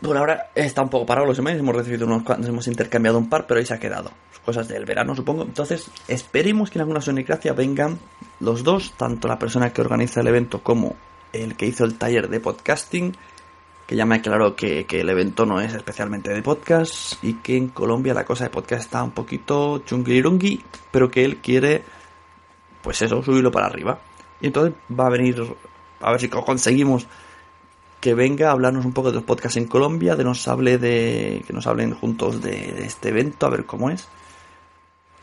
Por 0.00 0.16
ahora 0.16 0.50
está 0.54 0.82
un 0.82 0.88
poco 0.88 1.06
parado 1.06 1.26
los 1.26 1.38
emails, 1.38 1.60
hemos 1.60 1.76
recibido 1.76 2.06
unos 2.06 2.24
cuantos, 2.24 2.48
hemos 2.48 2.66
intercambiado 2.66 3.18
un 3.18 3.28
par, 3.28 3.46
pero 3.46 3.60
ahí 3.60 3.66
se 3.66 3.74
ha 3.74 3.78
quedado. 3.78 4.10
Cosas 4.44 4.66
del 4.66 4.84
verano, 4.84 5.14
supongo. 5.14 5.44
Entonces, 5.44 5.88
esperemos 6.08 6.70
que 6.70 6.78
en 6.78 6.80
alguna 6.80 7.00
Sonicracia 7.00 7.52
vengan 7.52 8.00
los 8.40 8.64
dos, 8.64 8.94
tanto 8.96 9.28
la 9.28 9.38
persona 9.38 9.72
que 9.72 9.80
organiza 9.80 10.20
el 10.20 10.26
evento 10.26 10.62
como 10.62 10.96
el 11.32 11.54
que 11.54 11.66
hizo 11.66 11.84
el 11.84 11.96
taller 11.96 12.28
de 12.28 12.40
podcasting, 12.40 13.14
que 13.86 13.96
ya 13.96 14.06
me 14.06 14.16
aclaró 14.16 14.54
que, 14.56 14.86
que 14.86 15.00
el 15.00 15.10
evento 15.10 15.44
no 15.44 15.60
es 15.60 15.74
especialmente 15.74 16.32
de 16.32 16.42
podcast 16.42 17.22
y 17.22 17.34
que 17.34 17.56
en 17.56 17.68
Colombia 17.68 18.14
la 18.14 18.24
cosa 18.24 18.44
de 18.44 18.50
podcast 18.50 18.82
está 18.84 19.02
un 19.02 19.10
poquito 19.10 19.78
chunguirungui, 19.84 20.64
pero 20.90 21.10
que 21.10 21.24
él 21.24 21.38
quiere, 21.38 21.82
pues 22.82 23.02
eso, 23.02 23.22
subirlo 23.22 23.50
para 23.50 23.66
arriba. 23.66 23.98
Y 24.40 24.46
entonces 24.46 24.74
va 24.98 25.06
a 25.06 25.10
venir, 25.10 25.42
a 26.00 26.10
ver 26.10 26.20
si 26.20 26.28
co- 26.28 26.44
conseguimos 26.44 27.06
que 28.00 28.14
venga 28.14 28.48
a 28.48 28.52
hablarnos 28.52 28.84
un 28.84 28.92
poco 28.92 29.10
de 29.10 29.16
los 29.16 29.24
podcasts 29.24 29.56
en 29.56 29.66
Colombia, 29.66 30.16
de 30.16 30.24
nos 30.24 30.48
hable 30.48 30.78
de, 30.78 31.44
que 31.46 31.52
nos 31.52 31.66
hablen 31.66 31.94
juntos 31.94 32.42
de 32.42 32.84
este 32.84 33.10
evento, 33.10 33.46
a 33.46 33.50
ver 33.50 33.64
cómo 33.66 33.90
es. 33.90 34.08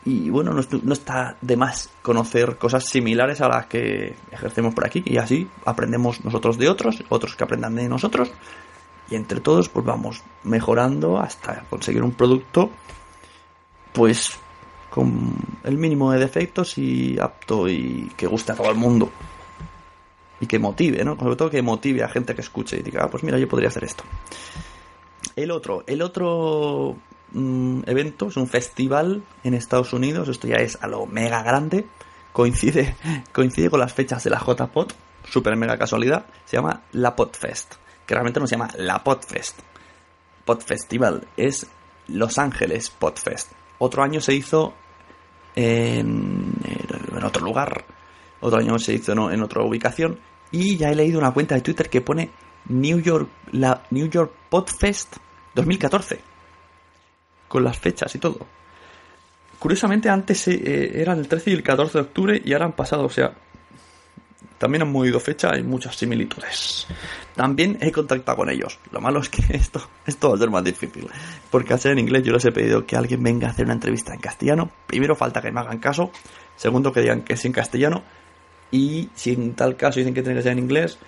Y 0.04 0.30
bueno, 0.30 0.52
no, 0.52 0.60
est- 0.60 0.72
no 0.72 0.92
está 0.94 1.36
de 1.42 1.56
más 1.56 1.90
conocer 2.02 2.56
cosas 2.56 2.84
similares 2.84 3.40
a 3.42 3.48
las 3.48 3.66
que 3.66 4.14
ejercemos 4.30 4.74
por 4.74 4.86
aquí 4.86 5.02
y 5.04 5.18
así 5.18 5.46
aprendemos 5.66 6.24
nosotros 6.24 6.56
de 6.56 6.68
otros, 6.70 7.04
otros 7.10 7.36
que 7.36 7.44
aprendan 7.44 7.74
de 7.74 7.86
nosotros 7.88 8.30
y 9.10 9.16
entre 9.16 9.40
todos 9.40 9.68
pues 9.68 9.84
vamos 9.84 10.22
mejorando 10.44 11.18
hasta 11.18 11.64
conseguir 11.68 12.02
un 12.02 12.12
producto 12.12 12.70
pues 13.92 14.38
con 14.88 15.34
el 15.64 15.76
mínimo 15.76 16.12
de 16.12 16.18
defectos 16.18 16.78
y 16.78 17.18
apto 17.18 17.68
y 17.68 18.10
que 18.16 18.26
guste 18.26 18.52
a 18.52 18.56
todo 18.56 18.70
el 18.70 18.76
mundo. 18.76 19.10
Y 20.40 20.46
que 20.46 20.58
motive, 20.58 21.04
¿no? 21.04 21.16
Sobre 21.18 21.36
todo 21.36 21.50
que 21.50 21.60
motive 21.60 22.02
a 22.02 22.08
gente 22.08 22.34
que 22.34 22.40
escuche 22.40 22.78
y 22.78 22.82
diga, 22.82 23.04
ah, 23.04 23.08
pues 23.10 23.22
mira, 23.22 23.38
yo 23.38 23.46
podría 23.46 23.68
hacer 23.68 23.84
esto. 23.84 24.04
El 25.36 25.50
otro, 25.50 25.84
el 25.86 26.00
otro 26.02 26.96
mm, 27.32 27.82
evento 27.86 28.28
es 28.28 28.36
un 28.36 28.46
festival 28.46 29.22
en 29.44 29.54
Estados 29.54 29.92
Unidos, 29.92 30.28
esto 30.28 30.48
ya 30.48 30.56
es 30.56 30.78
a 30.80 30.86
lo 30.86 31.06
mega 31.06 31.42
grande, 31.42 31.86
coincide, 32.32 32.96
coincide 33.32 33.70
con 33.70 33.80
las 33.80 33.92
fechas 33.92 34.24
de 34.24 34.30
la 34.30 34.38
JPOT, 34.38 34.94
super 35.24 35.56
mega 35.56 35.78
casualidad, 35.78 36.26
se 36.44 36.56
llama 36.56 36.82
la 36.92 37.14
Podfest, 37.14 37.74
que 38.06 38.14
realmente 38.14 38.40
no 38.40 38.46
se 38.46 38.56
llama 38.56 38.70
la 38.76 39.02
Podfest, 39.02 39.60
Pod 40.44 40.60
Festival, 40.60 41.26
es 41.36 41.66
Los 42.08 42.38
Ángeles 42.38 42.90
Podfest. 42.90 43.52
Otro 43.78 44.02
año 44.02 44.20
se 44.20 44.34
hizo 44.34 44.74
en, 45.54 46.54
otro 47.22 47.44
lugar, 47.44 47.84
otro 48.40 48.58
año 48.58 48.78
se 48.78 48.94
hizo 48.94 49.12
en 49.12 49.42
otra 49.42 49.62
ubicación, 49.62 50.18
y 50.50 50.76
ya 50.76 50.90
he 50.90 50.94
leído 50.94 51.18
una 51.18 51.32
cuenta 51.32 51.54
de 51.54 51.60
Twitter 51.60 51.88
que 51.88 52.00
pone 52.00 52.30
New 52.66 53.00
York, 53.00 53.28
la 53.52 53.82
New 53.90 54.08
York 54.08 54.32
Podfest 54.48 55.16
2014, 55.54 56.20
con 57.50 57.64
las 57.64 57.76
fechas 57.76 58.14
y 58.14 58.20
todo. 58.20 58.46
Curiosamente 59.58 60.08
antes 60.08 60.46
eh, 60.46 61.02
eran 61.02 61.18
el 61.18 61.26
13 61.26 61.50
y 61.50 61.54
el 61.54 61.62
14 61.64 61.98
de 61.98 62.02
octubre 62.02 62.42
y 62.42 62.52
ahora 62.52 62.66
han 62.66 62.72
pasado, 62.72 63.04
o 63.04 63.10
sea, 63.10 63.32
también 64.56 64.82
han 64.82 64.92
movido 64.92 65.18
fecha, 65.18 65.50
hay 65.52 65.64
muchas 65.64 65.96
similitudes. 65.96 66.86
También 67.34 67.76
he 67.80 67.90
contactado 67.90 68.36
con 68.36 68.50
ellos. 68.50 68.78
Lo 68.92 69.00
malo 69.00 69.18
es 69.18 69.28
que 69.28 69.42
esto, 69.56 69.82
esto 70.06 70.28
va 70.28 70.36
a 70.36 70.38
ser 70.38 70.48
más 70.48 70.62
difícil. 70.62 71.08
Porque 71.50 71.72
al 71.72 71.80
ser 71.80 71.92
en 71.92 71.98
inglés 71.98 72.22
yo 72.22 72.32
les 72.32 72.44
he 72.44 72.52
pedido 72.52 72.86
que 72.86 72.94
alguien 72.94 73.20
venga 73.20 73.48
a 73.48 73.50
hacer 73.50 73.64
una 73.64 73.74
entrevista 73.74 74.14
en 74.14 74.20
castellano. 74.20 74.70
Primero 74.86 75.16
falta 75.16 75.42
que 75.42 75.50
me 75.50 75.58
hagan 75.58 75.78
caso. 75.78 76.12
Segundo 76.56 76.92
que 76.92 77.00
digan 77.00 77.22
que 77.22 77.32
es 77.32 77.44
en 77.44 77.52
castellano. 77.52 78.04
Y 78.70 79.08
si 79.14 79.32
en 79.32 79.54
tal 79.54 79.76
caso 79.76 79.98
dicen 79.98 80.14
que 80.14 80.22
tiene 80.22 80.36
que 80.36 80.42
ser 80.42 80.52
en 80.52 80.60
inglés, 80.60 80.98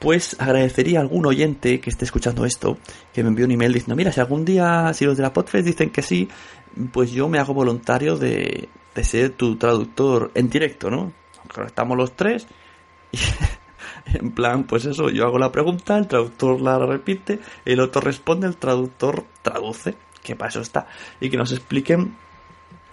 pues 0.00 0.34
agradecería 0.38 0.98
a 0.98 1.02
algún 1.02 1.26
oyente 1.26 1.78
que 1.80 1.90
esté 1.90 2.06
escuchando 2.06 2.44
esto 2.44 2.78
que 3.12 3.22
me 3.22 3.28
envíe 3.28 3.44
un 3.44 3.52
email 3.52 3.72
diciendo, 3.72 3.96
mira, 3.96 4.10
si 4.10 4.20
algún 4.20 4.44
día, 4.44 4.92
si 4.94 5.04
los 5.04 5.16
de 5.16 5.22
la 5.22 5.32
Podfest 5.32 5.66
dicen 5.66 5.90
que 5.90 6.02
sí, 6.02 6.28
pues 6.92 7.12
yo 7.12 7.28
me 7.28 7.38
hago 7.38 7.52
voluntario 7.52 8.16
de, 8.16 8.68
de 8.94 9.04
ser 9.04 9.30
tu 9.30 9.56
traductor 9.56 10.30
en 10.34 10.48
directo, 10.48 10.90
¿no? 10.90 11.12
Claro, 11.48 11.66
estamos 11.66 11.96
los 11.96 12.16
tres 12.16 12.46
y 13.12 13.18
en 14.18 14.32
plan, 14.32 14.64
pues 14.64 14.86
eso, 14.86 15.10
yo 15.10 15.26
hago 15.26 15.38
la 15.38 15.52
pregunta, 15.52 15.98
el 15.98 16.06
traductor 16.06 16.60
la 16.60 16.78
repite, 16.78 17.40
el 17.64 17.80
otro 17.80 18.00
responde, 18.00 18.46
el 18.46 18.56
traductor 18.56 19.24
traduce, 19.42 19.96
que 20.22 20.36
para 20.36 20.48
eso 20.48 20.60
está, 20.60 20.86
y 21.20 21.28
que 21.28 21.36
nos 21.36 21.52
expliquen, 21.52 22.16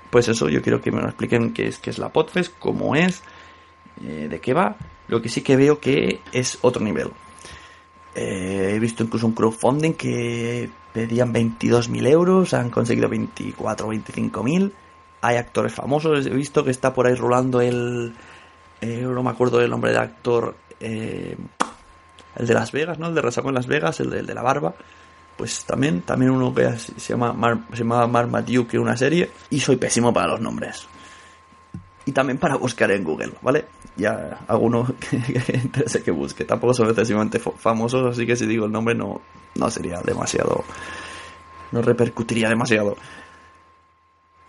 pues 0.09 0.27
eso, 0.27 0.49
yo 0.49 0.61
quiero 0.61 0.81
que 0.81 0.91
me 0.91 1.01
lo 1.01 1.07
expliquen 1.07 1.53
qué 1.53 1.67
es, 1.67 1.79
qué 1.79 1.89
es 1.89 1.99
la 1.99 2.09
Podfest, 2.09 2.57
cómo 2.59 2.95
es, 2.95 3.23
eh, 4.03 4.27
de 4.29 4.39
qué 4.39 4.53
va, 4.53 4.75
lo 5.07 5.21
que 5.21 5.29
sí 5.29 5.41
que 5.41 5.55
veo 5.55 5.79
que 5.79 6.21
es 6.31 6.59
otro 6.61 6.83
nivel. 6.83 7.11
Eh, 8.15 8.73
he 8.75 8.79
visto 8.79 9.03
incluso 9.03 9.27
un 9.27 9.33
crowdfunding 9.33 9.93
que 9.93 10.69
pedían 10.93 11.33
22.000 11.33 12.07
euros, 12.07 12.53
han 12.53 12.69
conseguido 12.69 13.07
24 13.09 13.87
o 13.87 13.93
25.000. 13.93 14.71
Hay 15.21 15.37
actores 15.37 15.73
famosos, 15.73 16.25
he 16.25 16.29
visto 16.31 16.63
que 16.63 16.71
está 16.71 16.93
por 16.93 17.07
ahí 17.07 17.15
rolando 17.15 17.61
el... 17.61 18.13
eh, 18.81 19.01
no 19.01 19.23
me 19.23 19.29
acuerdo 19.29 19.59
del 19.59 19.69
nombre 19.69 19.91
del 19.91 20.01
actor, 20.01 20.55
eh, 20.79 21.37
el 22.35 22.47
de 22.47 22.53
Las 22.53 22.71
Vegas, 22.71 22.99
¿no? 22.99 23.07
El 23.07 23.15
de 23.15 23.21
Resacó 23.21 23.49
en 23.49 23.55
Las 23.55 23.67
Vegas, 23.67 23.99
el 23.99 24.09
de, 24.09 24.23
de 24.23 24.33
la 24.33 24.41
barba. 24.41 24.73
Pues 25.35 25.65
también, 25.65 26.01
también 26.01 26.31
uno 26.31 26.53
que 26.53 26.77
se 26.77 27.13
llama 27.13 27.31
Mar, 27.33 27.59
se 27.71 27.79
llama 27.79 28.07
Matthew, 28.07 28.65
que 28.67 28.79
una 28.79 28.97
serie. 28.97 29.29
Y 29.51 29.59
soy 29.59 29.75
pésimo 29.75 30.11
para 30.11 30.29
los 30.29 30.41
nombres 30.41 30.87
y 32.07 32.13
también 32.13 32.37
para 32.37 32.55
buscar 32.55 32.89
en 32.91 33.03
Google, 33.03 33.33
¿vale? 33.41 33.65
Ya 33.97 34.39
alguno 34.47 34.87
que, 35.09 35.59
interese 35.61 36.01
que 36.01 36.11
busque. 36.11 36.45
Tampoco 36.45 36.73
son 36.73 36.87
excesivamente 36.87 37.37
famosos, 37.37 38.13
así 38.13 38.25
que 38.25 38.37
si 38.37 38.45
digo 38.45 38.65
el 38.65 38.71
nombre 38.71 38.95
no, 38.95 39.19
no 39.55 39.69
sería 39.69 39.99
demasiado. 39.99 40.63
No 41.73 41.81
repercutiría 41.81 42.47
demasiado. 42.47 42.95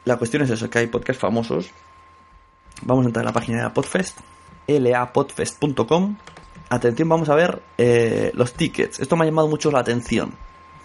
La 0.04 0.16
cuestión 0.16 0.44
es 0.44 0.50
eso, 0.50 0.70
que 0.70 0.78
hay 0.78 0.86
podcasts 0.86 1.20
famosos. 1.20 1.72
Vamos 2.82 3.04
a 3.04 3.08
entrar 3.08 3.24
a 3.24 3.30
la 3.30 3.32
página 3.32 3.58
de 3.58 3.64
la 3.64 3.74
Podfest, 3.74 4.20
lapodfest.com. 4.68 6.16
Atención, 6.70 7.08
vamos 7.08 7.28
a 7.28 7.34
ver 7.34 7.60
eh, 7.76 8.30
los 8.34 8.52
tickets. 8.52 9.00
Esto 9.00 9.16
me 9.16 9.24
ha 9.24 9.26
llamado 9.26 9.48
mucho 9.48 9.72
la 9.72 9.80
atención, 9.80 10.32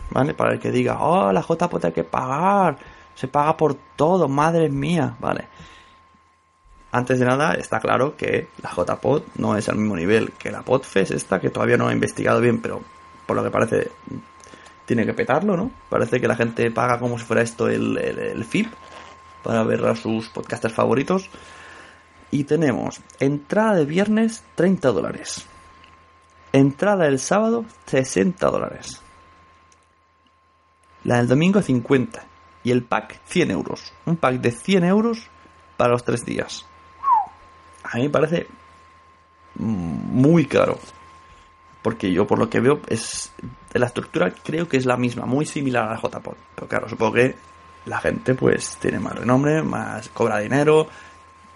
¿vale? 0.10 0.34
Para 0.34 0.54
el 0.54 0.60
que 0.60 0.72
diga, 0.72 0.98
oh, 1.04 1.32
la 1.32 1.42
JPOT 1.42 1.86
hay 1.86 1.92
que 1.92 2.04
pagar. 2.04 2.80
Se 3.14 3.28
paga 3.28 3.56
por 3.56 3.76
todo, 3.96 4.28
madre 4.28 4.70
mía, 4.70 5.16
¿vale? 5.20 5.50
Antes 6.94 7.18
de 7.18 7.26
nada, 7.26 7.56
está 7.56 7.80
claro 7.80 8.16
que 8.16 8.50
la 8.62 8.70
JPod 8.70 9.24
no 9.38 9.58
es 9.58 9.68
al 9.68 9.78
mismo 9.78 9.96
nivel 9.96 10.32
que 10.34 10.52
la 10.52 10.62
Podfest 10.62 11.10
esta, 11.10 11.42
que 11.42 11.50
todavía 11.50 11.76
no 11.76 11.90
he 11.90 11.94
investigado 11.94 12.40
bien, 12.40 12.62
pero 12.62 12.84
por 13.26 13.36
lo 13.36 13.44
que 13.44 13.50
parece 13.50 13.90
tiene 14.86 15.04
que 15.04 15.16
petarlo, 15.16 15.58
¿no? 15.58 15.72
Parece 15.90 16.22
que 16.22 16.28
la 16.28 16.36
gente 16.36 16.70
paga 16.70 17.00
como 17.00 17.18
si 17.18 17.26
fuera 17.26 17.42
esto 17.42 17.68
el, 17.68 17.98
el, 17.98 18.46
FIP 18.46 18.72
para 19.42 19.64
ver 19.64 19.84
a 19.88 19.96
sus 19.96 20.30
podcasters 20.30 20.76
favoritos. 20.76 21.32
Y 22.30 22.44
tenemos 22.44 23.02
entrada 23.20 23.74
de 23.74 23.86
viernes 23.86 24.44
30 24.54 24.92
dólares. 24.92 25.48
Entrada 26.52 27.06
del 27.06 27.18
sábado 27.18 27.66
60 27.88 28.46
dólares. 28.52 29.02
La 31.06 31.18
del 31.18 31.28
domingo 31.28 31.60
50. 31.60 32.24
Y 32.64 32.70
el 32.70 32.84
pack 32.84 33.20
100 33.26 33.50
euros. 33.50 33.94
Un 34.06 34.18
pack 34.18 34.36
de 34.36 34.52
100 34.52 34.84
euros 34.84 35.28
para 35.76 35.94
los 35.94 36.04
tres 36.04 36.24
días 36.24 36.68
a 37.94 37.98
mí 37.98 38.04
me 38.04 38.10
parece 38.10 38.48
muy 39.56 40.46
caro. 40.46 40.80
Porque 41.84 42.12
yo 42.12 42.26
por 42.26 42.40
lo 42.40 42.50
que 42.50 42.60
veo 42.60 42.82
es 42.88 43.32
la 43.74 43.86
estructura 43.86 44.34
creo 44.44 44.68
que 44.68 44.78
es 44.78 44.86
la 44.86 44.98
misma, 44.98 45.26
muy 45.26 45.46
similar 45.46 45.84
a 45.84 45.94
la 45.94 46.02
JPod. 46.02 46.36
Pero 46.56 46.68
claro, 46.68 46.90
supongo 46.90 47.14
que 47.14 47.36
la 47.86 48.00
gente 48.00 48.34
pues 48.34 48.78
tiene 48.78 49.00
más 49.00 49.14
renombre, 49.14 49.62
más 49.62 50.10
cobra 50.10 50.40
dinero, 50.40 50.88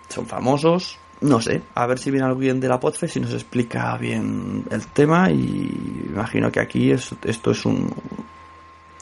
son 0.10 0.28
famosos. 0.28 1.00
No 1.22 1.42
sé, 1.42 1.64
a 1.74 1.88
ver 1.88 1.98
si 1.98 2.12
viene 2.12 2.28
alguien 2.28 2.60
de 2.60 2.68
la 2.68 2.80
Podfest 2.80 3.16
y 3.16 3.22
nos 3.22 3.34
explica 3.34 3.98
bien 3.98 4.66
el 4.70 4.86
tema 4.88 5.32
y 5.32 6.06
imagino 6.10 6.52
que 6.52 6.60
aquí 6.60 6.92
es, 6.92 7.16
esto 7.24 7.50
es 7.50 7.66
un, 7.66 7.92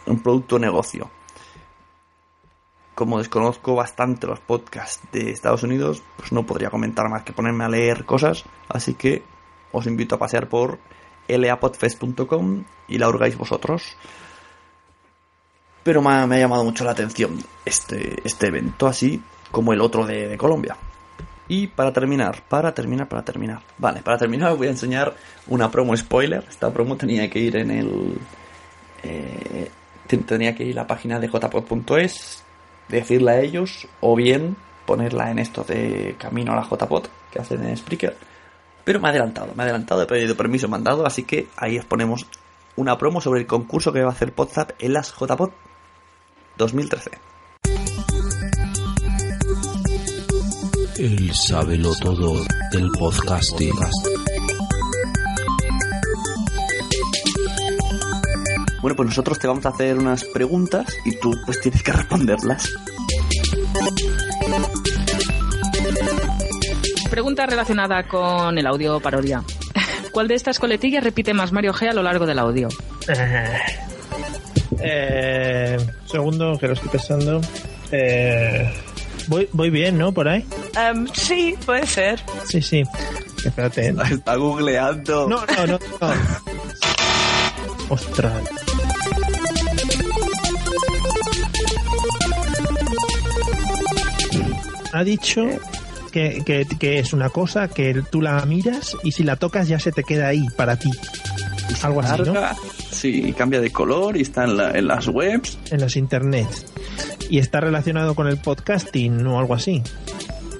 un 0.05 0.19
producto 0.19 0.57
negocio 0.57 1.09
como 2.95 3.19
desconozco 3.19 3.75
bastante 3.75 4.25
los 4.25 4.39
podcasts 4.39 5.01
de 5.11 5.29
Estados 5.29 5.63
Unidos, 5.63 6.01
pues 6.15 6.31
no 6.31 6.45
podría 6.45 6.69
comentar 6.69 7.09
más 7.09 7.23
que 7.23 7.33
ponerme 7.33 7.65
a 7.65 7.69
leer 7.69 8.05
cosas, 8.05 8.45
así 8.69 8.93
que 8.93 9.21
os 9.73 9.85
invito 9.85 10.15
a 10.15 10.19
pasear 10.19 10.47
por 10.47 10.79
lapodfest.com 11.27 12.63
y 12.87 12.97
la 12.97 13.09
hurgáis 13.09 13.37
vosotros. 13.37 13.97
Pero 15.83 16.01
me 16.01 16.09
ha, 16.09 16.25
llamado 16.39 16.63
mucho 16.63 16.83
la 16.85 16.91
atención 16.91 17.37
este, 17.65 18.15
este 18.23 18.47
evento, 18.47 18.87
así 18.87 19.21
como 19.51 19.73
el 19.73 19.81
otro 19.81 20.05
de, 20.05 20.27
de, 20.29 20.37
Colombia. 20.37 20.77
Y 21.47 21.67
para 21.67 21.93
terminar, 21.93 22.41
para 22.47 22.73
terminar, 22.73 23.07
para 23.07 23.23
terminar. 23.23 23.61
Vale, 23.77 24.01
para 24.01 24.17
terminar 24.17 24.53
os 24.53 24.57
voy 24.57 24.67
a 24.67 24.71
enseñar 24.71 25.13
una 25.47 25.69
promo 25.69 25.95
spoiler. 25.95 26.43
Esta 26.49 26.73
promo 26.73 26.95
tenía 26.95 27.29
que 27.29 27.39
ir 27.39 27.57
en 27.57 27.71
el... 27.71 28.17
Eh, 29.03 29.69
tenía 30.25 30.55
que 30.55 30.63
ir 30.63 30.79
a 30.79 30.83
la 30.83 30.87
página 30.87 31.19
de 31.19 31.27
jpod.es 31.27 32.44
decirla 32.89 33.33
a 33.33 33.39
ellos 33.41 33.87
o 34.01 34.15
bien 34.15 34.55
ponerla 34.85 35.31
en 35.31 35.39
esto 35.39 35.63
de 35.63 36.15
camino 36.19 36.53
a 36.53 36.55
la 36.55 36.63
JPOT 36.63 37.07
que 37.31 37.39
hacen 37.39 37.65
en 37.65 37.75
Spreaker. 37.75 38.15
Pero 38.83 38.99
me 38.99 39.07
ha 39.07 39.11
adelantado, 39.11 39.53
me 39.55 39.63
ha 39.63 39.65
adelantado, 39.65 40.03
he 40.03 40.05
pedido 40.05 40.35
permiso 40.35 40.67
mandado, 40.67 41.05
así 41.05 41.23
que 41.23 41.47
ahí 41.57 41.77
os 41.79 41.85
ponemos 41.85 42.27
una 42.75 42.97
promo 42.97 43.21
sobre 43.21 43.39
el 43.39 43.47
concurso 43.47 43.91
que 43.91 44.01
va 44.01 44.09
a 44.09 44.13
hacer 44.13 44.33
WhatsApp 44.35 44.71
en 44.79 44.93
las 44.93 45.13
JPOT 45.13 45.51
2013. 46.57 47.11
El 50.97 51.33
sábelo 51.33 51.91
todo 52.01 52.33
del 52.71 52.89
podcasting. 52.97 53.73
Bueno, 58.85 58.97
pues 58.97 59.09
nosotros 59.09 59.39
te 59.39 59.47
vamos 59.47 59.65
a 59.65 59.69
hacer 59.69 59.97
unas 59.97 60.23
preguntas 60.25 60.85
y 61.05 61.17
tú 61.17 61.33
pues 61.43 61.59
tienes 61.59 61.81
que 61.81 61.91
responderlas. 61.91 62.69
Pregunta 67.09 67.47
relacionada 67.47 68.07
con 68.07 68.55
el 68.55 68.67
audio 68.67 68.99
parodia. 68.99 69.43
¿Cuál 70.11 70.27
de 70.27 70.35
estas 70.35 70.59
coletillas 70.59 71.03
repite 71.03 71.33
más 71.33 71.51
Mario 71.51 71.73
G 71.73 71.89
a 71.89 71.93
lo 71.93 72.03
largo 72.03 72.27
del 72.27 72.37
audio? 72.37 72.67
Eh, 73.07 73.57
eh, 74.83 75.77
segundo, 76.05 76.55
que 76.59 76.67
lo 76.67 76.73
estoy 76.73 76.89
pensando. 76.89 77.41
Eh, 77.91 78.71
voy, 79.25 79.49
voy 79.51 79.71
bien, 79.71 79.97
¿no? 79.97 80.11
Por 80.11 80.27
ahí. 80.27 80.45
Um, 80.93 81.07
sí, 81.11 81.55
puede 81.65 81.87
ser. 81.87 82.19
Sí, 82.47 82.61
sí. 82.61 82.83
Espérate. 83.43 83.95
Está 84.11 84.35
googleando. 84.35 85.27
No, 85.27 85.43
no, 85.43 85.65
no. 85.65 85.79
no. 86.01 86.09
Ostras. 87.89 88.64
Ha 94.95 95.03
dicho 95.03 95.45
que, 96.11 96.41
que- 96.45 96.65
que 96.79 96.99
es 96.99 97.13
una 97.13 97.29
cosa 97.29 97.67
que 97.67 98.01
tú 98.09 98.21
la 98.21 98.43
miras 98.45 98.95
y 99.03 99.11
si 99.11 99.23
la 99.23 99.35
tocas 99.35 99.67
ya 99.67 99.79
se 99.79 99.91
te 99.91 100.03
queda 100.03 100.27
ahí 100.27 100.45
para 100.55 100.77
ti. 100.77 100.89
Algo 101.81 102.01
así, 102.01 102.21
¿no? 102.21 102.33
Sí, 102.91 103.33
cambia 103.37 103.59
de 103.59 103.71
color 103.71 104.15
y 104.17 104.21
está 104.21 104.45
en, 104.45 104.57
la- 104.57 104.71
en 104.71 104.87
las 104.87 105.07
webs. 105.07 105.57
En 105.71 105.81
los 105.81 105.95
internets. 105.97 106.65
Y 107.29 107.39
está 107.39 107.59
relacionado 107.59 108.15
con 108.15 108.27
el 108.27 108.37
podcasting 108.37 109.25
o 109.27 109.39
algo 109.39 109.55
así. 109.55 109.81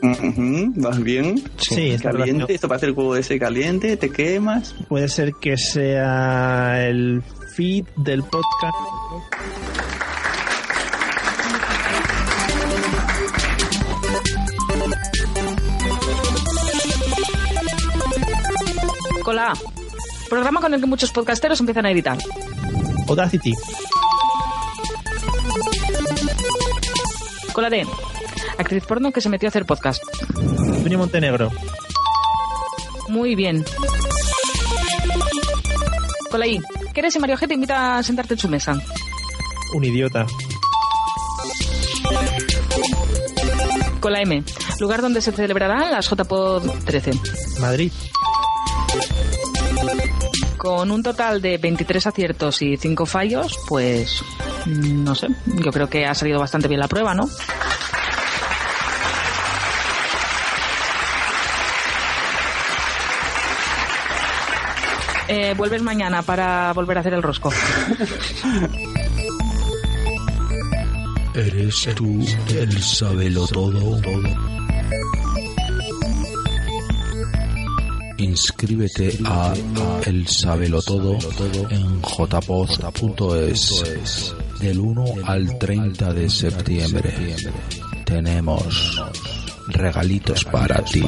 Ujú, 0.04 0.74
¿Vas 0.76 1.02
bien? 1.02 1.42
Sí, 1.58 1.92
está 1.92 2.12
Caliente, 2.12 2.54
esto 2.54 2.68
parece 2.68 2.88
el 2.88 2.94
juego 2.94 3.16
ese 3.16 3.40
caliente, 3.40 3.98
te 3.98 4.12
quemas. 4.12 4.76
Puede 4.88 5.08
ser 5.10 5.34
que 5.36 5.58
sea 5.58 6.86
el 6.88 7.24
feed 7.56 7.86
del 7.98 8.22
podcast. 8.24 8.76
Programa 20.30 20.62
con 20.62 20.74
el 20.74 20.80
que 20.80 20.88
muchos 20.88 21.12
podcasteros 21.12 21.60
empiezan 21.60 21.86
a 21.86 21.92
editar. 21.92 22.18
Audacity. 23.08 23.54
Con 27.54 27.64
la 27.64 27.70
D. 27.70 27.86
Actriz 28.58 28.84
porno 28.86 29.12
que 29.12 29.22
se 29.22 29.30
metió 29.30 29.48
a 29.48 29.50
hacer 29.50 29.66
podcast. 29.66 30.04
Antonio 30.36 30.98
Montenegro. 30.98 31.52
Muy 33.08 33.36
bien. 33.36 33.64
Con 36.30 36.40
la 36.40 36.48
I. 36.48 36.62
¿Qué 36.94 37.00
eres 37.00 37.14
si 37.14 37.20
Mario 37.20 37.38
G 37.38 37.48
te 37.48 37.54
invita 37.54 37.98
a 37.98 38.04
sentarte 38.04 38.34
en 38.34 38.40
su 38.40 38.50
mesa? 38.50 38.74
Un 39.74 39.84
idiota. 39.84 40.26
Con 44.00 44.12
la 44.12 44.22
M. 44.22 44.44
Lugar 44.80 45.02
donde 45.02 45.22
se 45.22 45.32
celebrarán 45.32 45.92
las 45.92 46.10
JPod 46.10 46.70
13. 46.86 47.12
Madrid. 47.60 47.92
Con 50.66 50.90
un 50.90 51.04
total 51.04 51.44
de 51.44 51.60
23 51.60 52.08
aciertos 52.08 52.60
y 52.64 52.76
5 52.76 53.06
fallos, 53.06 53.56
pues 53.68 54.24
mm, 54.66 55.04
no 55.04 55.14
sé, 55.14 55.28
yo 55.46 55.72
creo 55.72 55.88
que 55.88 56.08
ha 56.08 56.16
salido 56.16 56.40
bastante 56.40 56.68
bien 56.68 56.80
la 56.80 56.88
prueba, 56.88 57.14
¿no? 57.14 57.30
Eh, 65.28 65.54
vuelves 65.56 65.84
mañana 65.84 66.24
para 66.24 66.74
volver 66.74 66.98
a 66.98 67.02
hacer 67.02 67.14
el 67.14 67.22
rosco. 67.22 67.52
¿Eres 71.36 71.90
tú 71.96 72.26
el 72.50 72.82
sabelo 72.82 73.46
todo? 73.46 74.02
Inscríbete 78.18 79.18
a 79.26 79.54
El 80.06 80.28
Sabelo 80.28 80.82
Todo 80.82 81.18
en 81.70 82.02
jpost.es 82.02 83.74
del 84.60 84.80
1 84.80 85.06
al 85.26 85.58
30 85.58 86.14
de 86.14 86.30
septiembre. 86.30 87.14
Tenemos 88.06 89.04
regalitos 89.68 90.46
para 90.46 90.84
ti. 90.84 91.04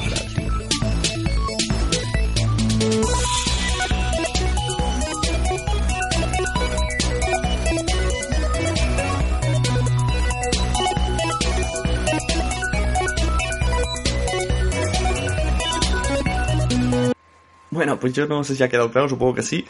Bueno, 17.78 18.00
pues 18.00 18.12
yo 18.14 18.26
no 18.26 18.44
sé 18.44 18.56
si 18.56 18.64
ha 18.64 18.70
quedado 18.70 18.90
claro, 18.90 19.08
supongo 19.08 19.36
que 19.36 19.44
sí. 19.44 19.64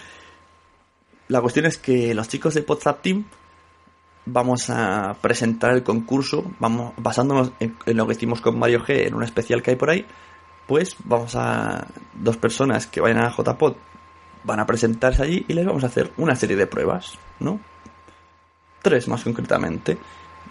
La 1.28 1.42
cuestión 1.42 1.66
es 1.66 1.78
que 1.78 2.14
los 2.14 2.30
chicos 2.30 2.54
de 2.54 2.62
WhatsApp 2.62 3.02
Team 3.02 3.26
vamos 4.26 4.70
a 4.70 5.18
presentar 5.20 5.74
el 5.74 5.84
concurso, 5.84 6.50
vamos 6.58 6.94
basándonos 6.96 7.52
en, 7.60 7.76
lo 7.86 8.08
que 8.08 8.14
hicimos 8.14 8.40
con 8.40 8.58
Mario 8.58 8.82
G 8.82 9.08
en 9.08 9.14
un 9.14 9.24
especial 9.24 9.62
que 9.62 9.72
hay 9.72 9.76
por 9.76 9.90
ahí, 9.90 10.06
pues 10.68 10.96
vamos 11.04 11.36
a 11.36 11.86
dos 12.14 12.38
personas 12.38 12.88
que 12.88 13.02
vayan 13.02 13.18
a 13.18 13.30
JPod 13.30 13.76
van 14.46 14.62
a 14.62 14.66
presentarse 14.66 15.24
allí 15.24 15.44
y 15.50 15.54
les 15.54 15.66
vamos 15.66 15.84
a 15.84 15.88
hacer 15.88 16.14
una 16.16 16.34
serie 16.38 16.56
de 16.56 16.66
pruebas, 16.66 17.20
¿no? 17.42 17.60
Tres 18.82 19.10
más 19.10 19.22
concretamente. 19.22 19.98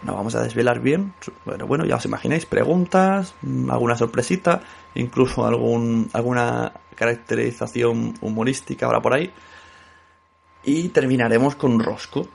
No 0.06 0.14
vamos 0.14 0.36
a 0.36 0.42
desvelar 0.42 0.78
bien, 0.78 1.12
pero 1.44 1.66
bueno, 1.66 1.84
ya 1.84 1.96
os 1.96 2.04
imagináis, 2.04 2.46
preguntas, 2.46 3.34
mm, 3.42 3.72
alguna 3.72 3.96
sorpresita, 3.96 4.62
incluso 4.94 5.44
algún, 5.44 6.08
alguna 6.12 6.72
caracterización 6.94 8.14
humorística 8.20 8.86
habrá 8.86 9.00
por 9.00 9.14
ahí. 9.14 9.32
Y 10.62 10.90
terminaremos 10.90 11.56
con 11.56 11.72
un 11.72 11.80
rosco. 11.80 12.28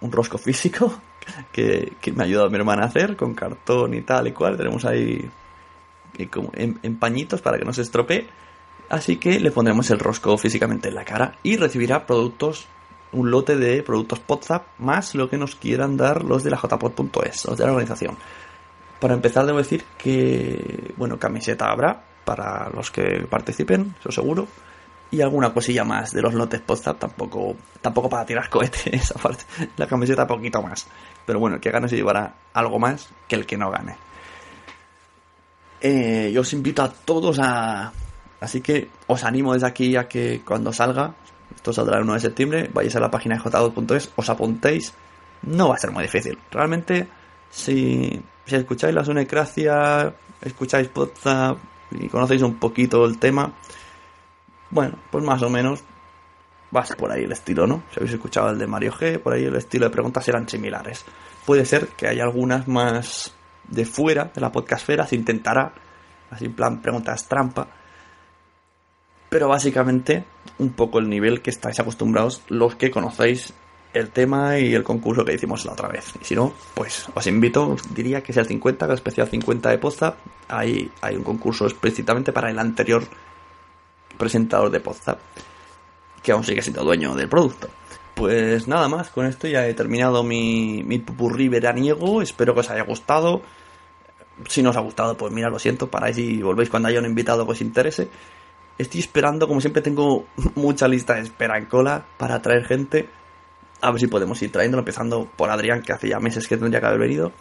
Un 0.00 0.10
rosco 0.10 0.36
físico 0.48 1.00
que, 1.52 1.92
que 2.00 2.10
me 2.10 2.24
ha 2.24 2.26
ayudado 2.26 2.50
mi 2.50 2.56
hermana 2.56 2.82
a 2.82 2.86
hacer 2.86 3.16
con 3.16 3.34
cartón 3.34 3.94
y 3.94 4.02
tal 4.02 4.26
y 4.26 4.32
cual. 4.32 4.56
Tenemos 4.56 4.84
ahí 4.84 5.30
eh, 6.18 6.28
en 6.82 6.96
pañitos 6.96 7.40
para 7.40 7.56
que 7.56 7.64
no 7.64 7.72
se 7.72 7.82
estropee. 7.82 8.26
Así 8.88 9.16
que 9.18 9.38
le 9.38 9.52
pondremos 9.52 9.88
el 9.90 10.00
rosco 10.00 10.36
físicamente 10.38 10.88
en 10.88 10.96
la 10.96 11.04
cara 11.04 11.36
y 11.44 11.56
recibirá 11.56 12.04
productos, 12.04 12.66
un 13.12 13.30
lote 13.30 13.56
de 13.56 13.82
productos 13.82 14.20
WhatsApp 14.26 14.66
más 14.78 15.14
lo 15.14 15.30
que 15.30 15.38
nos 15.38 15.56
quieran 15.56 15.96
dar 15.96 16.24
los 16.24 16.44
de 16.44 16.50
la 16.50 16.58
jpod.es, 16.58 17.46
los 17.46 17.58
de 17.58 17.64
la 17.64 17.72
organización. 17.72 18.16
Para 19.00 19.14
empezar 19.14 19.46
debo 19.46 19.58
decir 19.58 19.84
que, 19.96 20.92
bueno, 20.96 21.18
camiseta 21.18 21.70
habrá 21.70 22.02
para 22.24 22.68
los 22.70 22.90
que 22.90 23.26
participen, 23.28 23.94
eso 24.00 24.10
seguro. 24.10 24.46
Y 25.10 25.22
alguna 25.22 25.54
cosilla 25.54 25.84
más 25.84 26.12
de 26.12 26.20
los 26.20 26.34
lotes 26.34 26.60
WhatsApp, 26.68 26.98
tampoco, 26.98 27.56
tampoco 27.80 28.10
para 28.10 28.26
tirar 28.26 28.50
cohetes, 28.50 29.10
aparte, 29.16 29.44
la 29.76 29.86
camiseta 29.86 30.26
poquito 30.26 30.60
más. 30.60 30.86
Pero 31.24 31.38
bueno, 31.38 31.56
el 31.56 31.62
que 31.62 31.70
gane 31.70 31.88
se 31.88 31.96
llevará 31.96 32.34
algo 32.52 32.78
más 32.78 33.08
que 33.26 33.36
el 33.36 33.46
que 33.46 33.56
no 33.56 33.70
gane. 33.70 33.96
Eh, 35.80 36.30
yo 36.34 36.42
os 36.42 36.52
invito 36.52 36.82
a 36.82 36.90
todos 36.90 37.38
a... 37.40 37.92
Así 38.40 38.60
que 38.60 38.90
os 39.06 39.24
animo 39.24 39.54
desde 39.54 39.66
aquí 39.66 39.96
a 39.96 40.08
que 40.08 40.42
cuando 40.44 40.72
salga, 40.72 41.14
esto 41.58 41.72
saldrá 41.72 41.96
el 41.96 42.04
1 42.04 42.14
de 42.14 42.20
septiembre, 42.20 42.70
vayáis 42.72 42.94
a 42.94 43.00
la 43.00 43.10
página 43.10 43.34
de 43.34 43.42
j2.es, 43.42 44.12
os 44.14 44.30
apuntéis. 44.30 44.94
No 45.42 45.70
va 45.70 45.74
a 45.74 45.78
ser 45.78 45.90
muy 45.90 46.04
difícil. 46.04 46.38
Realmente, 46.52 47.08
si, 47.50 48.22
si 48.46 48.54
escucháis 48.54 48.94
la 48.94 49.04
Sunecracia, 49.04 50.14
escucháis 50.40 50.88
WhatsApp 50.94 51.58
y 51.90 52.08
conocéis 52.08 52.42
un 52.42 52.60
poquito 52.60 53.04
el 53.06 53.18
tema, 53.18 53.52
bueno, 54.70 55.00
pues 55.10 55.24
más 55.24 55.42
o 55.42 55.50
menos 55.50 55.82
va 56.74 56.82
a 56.82 56.86
ser 56.86 56.96
por 56.96 57.10
ahí 57.10 57.24
el 57.24 57.32
estilo, 57.32 57.66
¿no? 57.66 57.82
Si 57.90 57.98
habéis 57.98 58.14
escuchado 58.14 58.50
el 58.50 58.58
de 58.58 58.68
Mario 58.68 58.92
G, 58.92 59.18
por 59.18 59.32
ahí 59.32 59.44
el 59.44 59.56
estilo 59.56 59.86
de 59.86 59.90
preguntas 59.90 60.28
eran 60.28 60.48
similares. 60.48 61.04
Puede 61.44 61.64
ser 61.64 61.88
que 61.88 62.06
haya 62.06 62.22
algunas 62.22 62.68
más 62.68 63.34
de 63.66 63.84
fuera 63.84 64.30
de 64.32 64.40
la 64.40 64.52
podcastfera, 64.52 65.08
se 65.08 65.16
intentará, 65.16 65.72
así 66.30 66.44
en 66.44 66.54
plan 66.54 66.80
preguntas 66.80 67.26
trampa, 67.26 67.66
pero 69.28 69.48
básicamente 69.48 70.24
un 70.58 70.70
poco 70.70 70.98
el 70.98 71.08
nivel 71.08 71.42
que 71.42 71.50
estáis 71.50 71.78
acostumbrados 71.80 72.42
los 72.48 72.74
que 72.74 72.90
conocéis 72.90 73.52
el 73.94 74.10
tema 74.10 74.58
y 74.58 74.74
el 74.74 74.84
concurso 74.84 75.24
que 75.24 75.34
hicimos 75.34 75.64
la 75.64 75.72
otra 75.72 75.88
vez. 75.88 76.12
Y 76.20 76.24
si 76.24 76.34
no, 76.34 76.52
pues 76.74 77.06
os 77.14 77.26
invito, 77.26 77.76
diría 77.94 78.22
que 78.22 78.32
es 78.32 78.38
el 78.38 78.46
50, 78.46 78.86
que 78.86 78.92
es 78.92 78.94
el 78.94 78.98
especial 78.98 79.28
50 79.28 79.70
de. 79.70 80.14
Ahí 80.48 80.90
hay 81.00 81.16
un 81.16 81.24
concurso 81.24 81.64
explícitamente 81.66 82.32
para 82.32 82.50
el 82.50 82.58
anterior 82.58 83.04
presentador 84.16 84.70
de 84.70 84.80
Podzap, 84.80 85.18
que 86.22 86.32
aún 86.32 86.44
sigue 86.44 86.62
siendo 86.62 86.84
dueño 86.84 87.14
del 87.14 87.28
producto. 87.28 87.68
Pues 88.14 88.66
nada 88.66 88.88
más, 88.88 89.10
con 89.10 89.26
esto 89.26 89.46
ya 89.46 89.66
he 89.66 89.74
terminado 89.74 90.22
mi, 90.24 90.82
mi 90.84 90.98
pupurrí 90.98 91.48
veraniego. 91.48 92.20
Espero 92.20 92.52
que 92.52 92.60
os 92.60 92.70
haya 92.70 92.82
gustado. 92.82 93.42
Si 94.48 94.62
no 94.62 94.70
os 94.70 94.76
ha 94.76 94.80
gustado, 94.80 95.16
pues 95.16 95.32
mira, 95.32 95.48
lo 95.48 95.58
siento, 95.58 95.88
paráis 95.88 96.18
y 96.18 96.42
volvéis 96.42 96.68
cuando 96.68 96.88
haya 96.88 96.98
un 96.98 97.06
invitado 97.06 97.44
que 97.46 97.52
os 97.52 97.60
interese. 97.60 98.08
Estoy 98.78 99.00
esperando, 99.00 99.48
como 99.48 99.60
siempre 99.60 99.82
tengo 99.82 100.26
mucha 100.54 100.88
lista 100.88 101.14
de 101.14 101.22
espera 101.22 101.58
en 101.58 101.66
cola 101.66 102.06
para 102.16 102.40
traer 102.40 102.64
gente. 102.64 103.08
A 103.80 103.90
ver 103.90 104.00
si 104.00 104.06
podemos 104.06 104.40
ir 104.42 104.50
trayéndolo, 104.50 104.80
empezando 104.80 105.28
por 105.36 105.50
Adrián, 105.50 105.82
que 105.82 105.92
hace 105.92 106.08
ya 106.08 106.20
meses 106.20 106.46
que 106.48 106.56
tendría 106.56 106.80
que 106.80 106.86
haber 106.86 107.00
venido. 107.00 107.32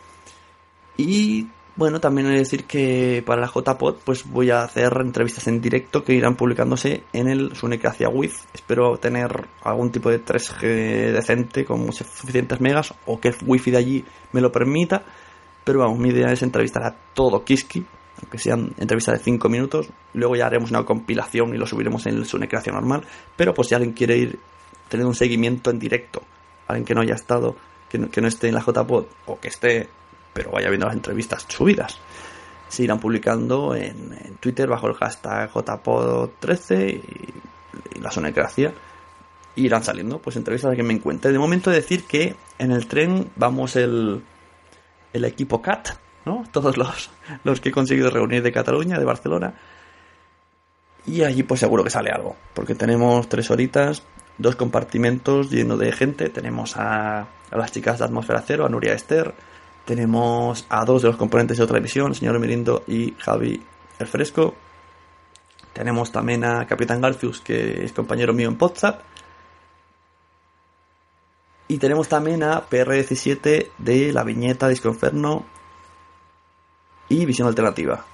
Y 0.97 1.47
bueno, 1.75 1.99
también 1.99 2.27
he 2.27 2.31
de 2.31 2.39
decir 2.39 2.63
que 2.63 3.23
para 3.23 3.39
la 3.39 3.51
JPod 3.53 3.97
pues 4.03 4.25
voy 4.25 4.49
a 4.49 4.63
hacer 4.63 4.91
entrevistas 4.99 5.47
en 5.47 5.61
directo 5.61 6.03
que 6.03 6.13
irán 6.13 6.35
publicándose 6.35 7.03
en 7.13 7.27
el 7.27 7.55
Sunecracia 7.55 8.09
With. 8.09 8.33
Espero 8.51 8.97
tener 8.97 9.45
algún 9.61 9.91
tipo 9.91 10.09
de 10.09 10.23
3G 10.23 11.11
decente 11.11 11.65
con 11.65 11.93
suficientes 11.93 12.59
megas 12.61 12.95
o 13.05 13.19
que 13.19 13.27
el 13.27 13.35
wifi 13.45 13.69
de 13.69 13.77
allí 13.77 14.05
me 14.31 14.41
lo 14.41 14.51
permita. 14.51 15.03
Pero 15.63 15.79
vamos, 15.79 15.99
mi 15.99 16.09
idea 16.09 16.31
es 16.31 16.41
entrevistar 16.41 16.83
a 16.83 16.95
todo 17.13 17.43
Kiski, 17.43 17.85
aunque 18.21 18.37
sean 18.37 18.73
entrevistas 18.77 19.19
de 19.19 19.23
5 19.23 19.49
minutos. 19.49 19.89
Luego 20.13 20.35
ya 20.35 20.47
haremos 20.47 20.71
una 20.71 20.83
compilación 20.83 21.53
y 21.53 21.57
lo 21.57 21.67
subiremos 21.67 22.05
en 22.05 22.15
el 22.15 22.25
Sunecracia 22.25 22.73
normal. 22.73 23.03
Pero 23.35 23.53
pues 23.53 23.69
si 23.69 23.75
alguien 23.75 23.93
quiere 23.93 24.17
ir 24.17 24.39
teniendo 24.89 25.09
un 25.09 25.15
seguimiento 25.15 25.69
en 25.69 25.79
directo, 25.79 26.23
alguien 26.67 26.85
que 26.85 26.95
no 26.95 27.01
haya 27.01 27.15
estado, 27.15 27.55
que 27.89 27.97
no, 27.97 28.09
que 28.09 28.25
esté 28.25 28.47
en 28.47 28.55
la 28.55 28.61
JPod 28.61 29.05
o 29.25 29.39
que 29.39 29.47
esté 29.47 29.89
pero 30.33 30.51
vaya 30.51 30.69
viendo 30.69 30.85
las 30.85 30.95
entrevistas 30.95 31.45
subidas. 31.47 31.97
Se 32.69 32.83
irán 32.83 32.99
publicando 32.99 33.73
en, 33.75 34.37
Twitter 34.39 34.67
bajo 34.67 34.87
el 34.87 34.93
hashtag 34.93 35.51
JPod13 35.51 36.93
y, 36.93 37.97
y 37.97 38.01
la 38.01 38.11
sonecracia. 38.11 38.71
Irán 39.55 39.83
saliendo 39.83 40.19
pues 40.19 40.35
entrevistas 40.35 40.71
a 40.71 40.75
quien 40.75 40.85
me 40.85 40.93
encuentre. 40.93 41.31
De 41.31 41.39
momento 41.39 41.71
decir 41.71 42.03
que 42.03 42.35
en 42.59 42.71
el 42.71 42.85
tren 42.85 43.31
vamos 43.35 43.75
el, 43.75 44.21
el 45.11 45.25
equipo 45.25 45.59
CAT, 45.59 45.89
¿no? 46.27 46.43
Todos 46.51 46.77
los, 46.77 47.09
los 47.43 47.59
que 47.59 47.69
he 47.69 47.71
conseguido 47.71 48.11
reunir 48.11 48.43
de 48.43 48.51
Cataluña, 48.51 48.99
de 48.99 49.05
Barcelona. 49.05 49.53
Y 51.07 51.23
allí 51.23 51.41
pues 51.43 51.61
seguro 51.61 51.83
que 51.83 51.89
sale 51.89 52.11
algo, 52.11 52.35
porque 52.53 52.75
tenemos 52.75 53.29
tres 53.29 53.49
horitas, 53.49 54.03
dos 54.37 54.57
compartimentos 54.57 55.49
llenos 55.49 55.79
de 55.79 55.91
gente. 55.93 56.29
Tenemos 56.29 56.75
a, 56.75 57.27
las 57.49 57.71
chicas 57.71 57.99
de 57.99 58.05
Atmósfera 58.05 58.43
Cero, 58.45 58.65
a 58.65 58.69
Nuria 58.69 58.93
Esther. 58.93 59.33
Tenemos 59.85 60.65
a 60.69 60.83
dos 60.83 61.01
de 61.01 61.07
los 61.07 61.17
componentes 61.17 61.57
de 61.57 61.63
otra 61.63 61.77
emisión, 61.77 62.13
señor 62.13 62.37
Mirindo 62.39 62.83
y 62.87 63.13
Javi 63.19 63.63
El 63.99 64.07
Fresco. 64.07 64.53
Tenemos 65.71 66.11
también 66.11 66.43
a 66.43 66.67
Capitán 66.67 66.99
Garfius, 66.99 67.39
que 67.39 67.85
es 67.85 67.93
compañero 67.93 68.33
mío 68.33 68.49
en 68.49 68.57
WhatsApp. 68.59 69.01
Y 71.69 71.77
tenemos 71.77 72.09
también 72.09 72.43
a 72.43 72.67
PR17 72.67 73.69
de 73.77 74.11
la 74.11 74.23
viñeta 74.23 74.67
Disco 74.67 74.89
Inferno 74.89 75.45
y 77.09 77.25
Visión 77.25 77.47
Alternativa. 77.47 78.05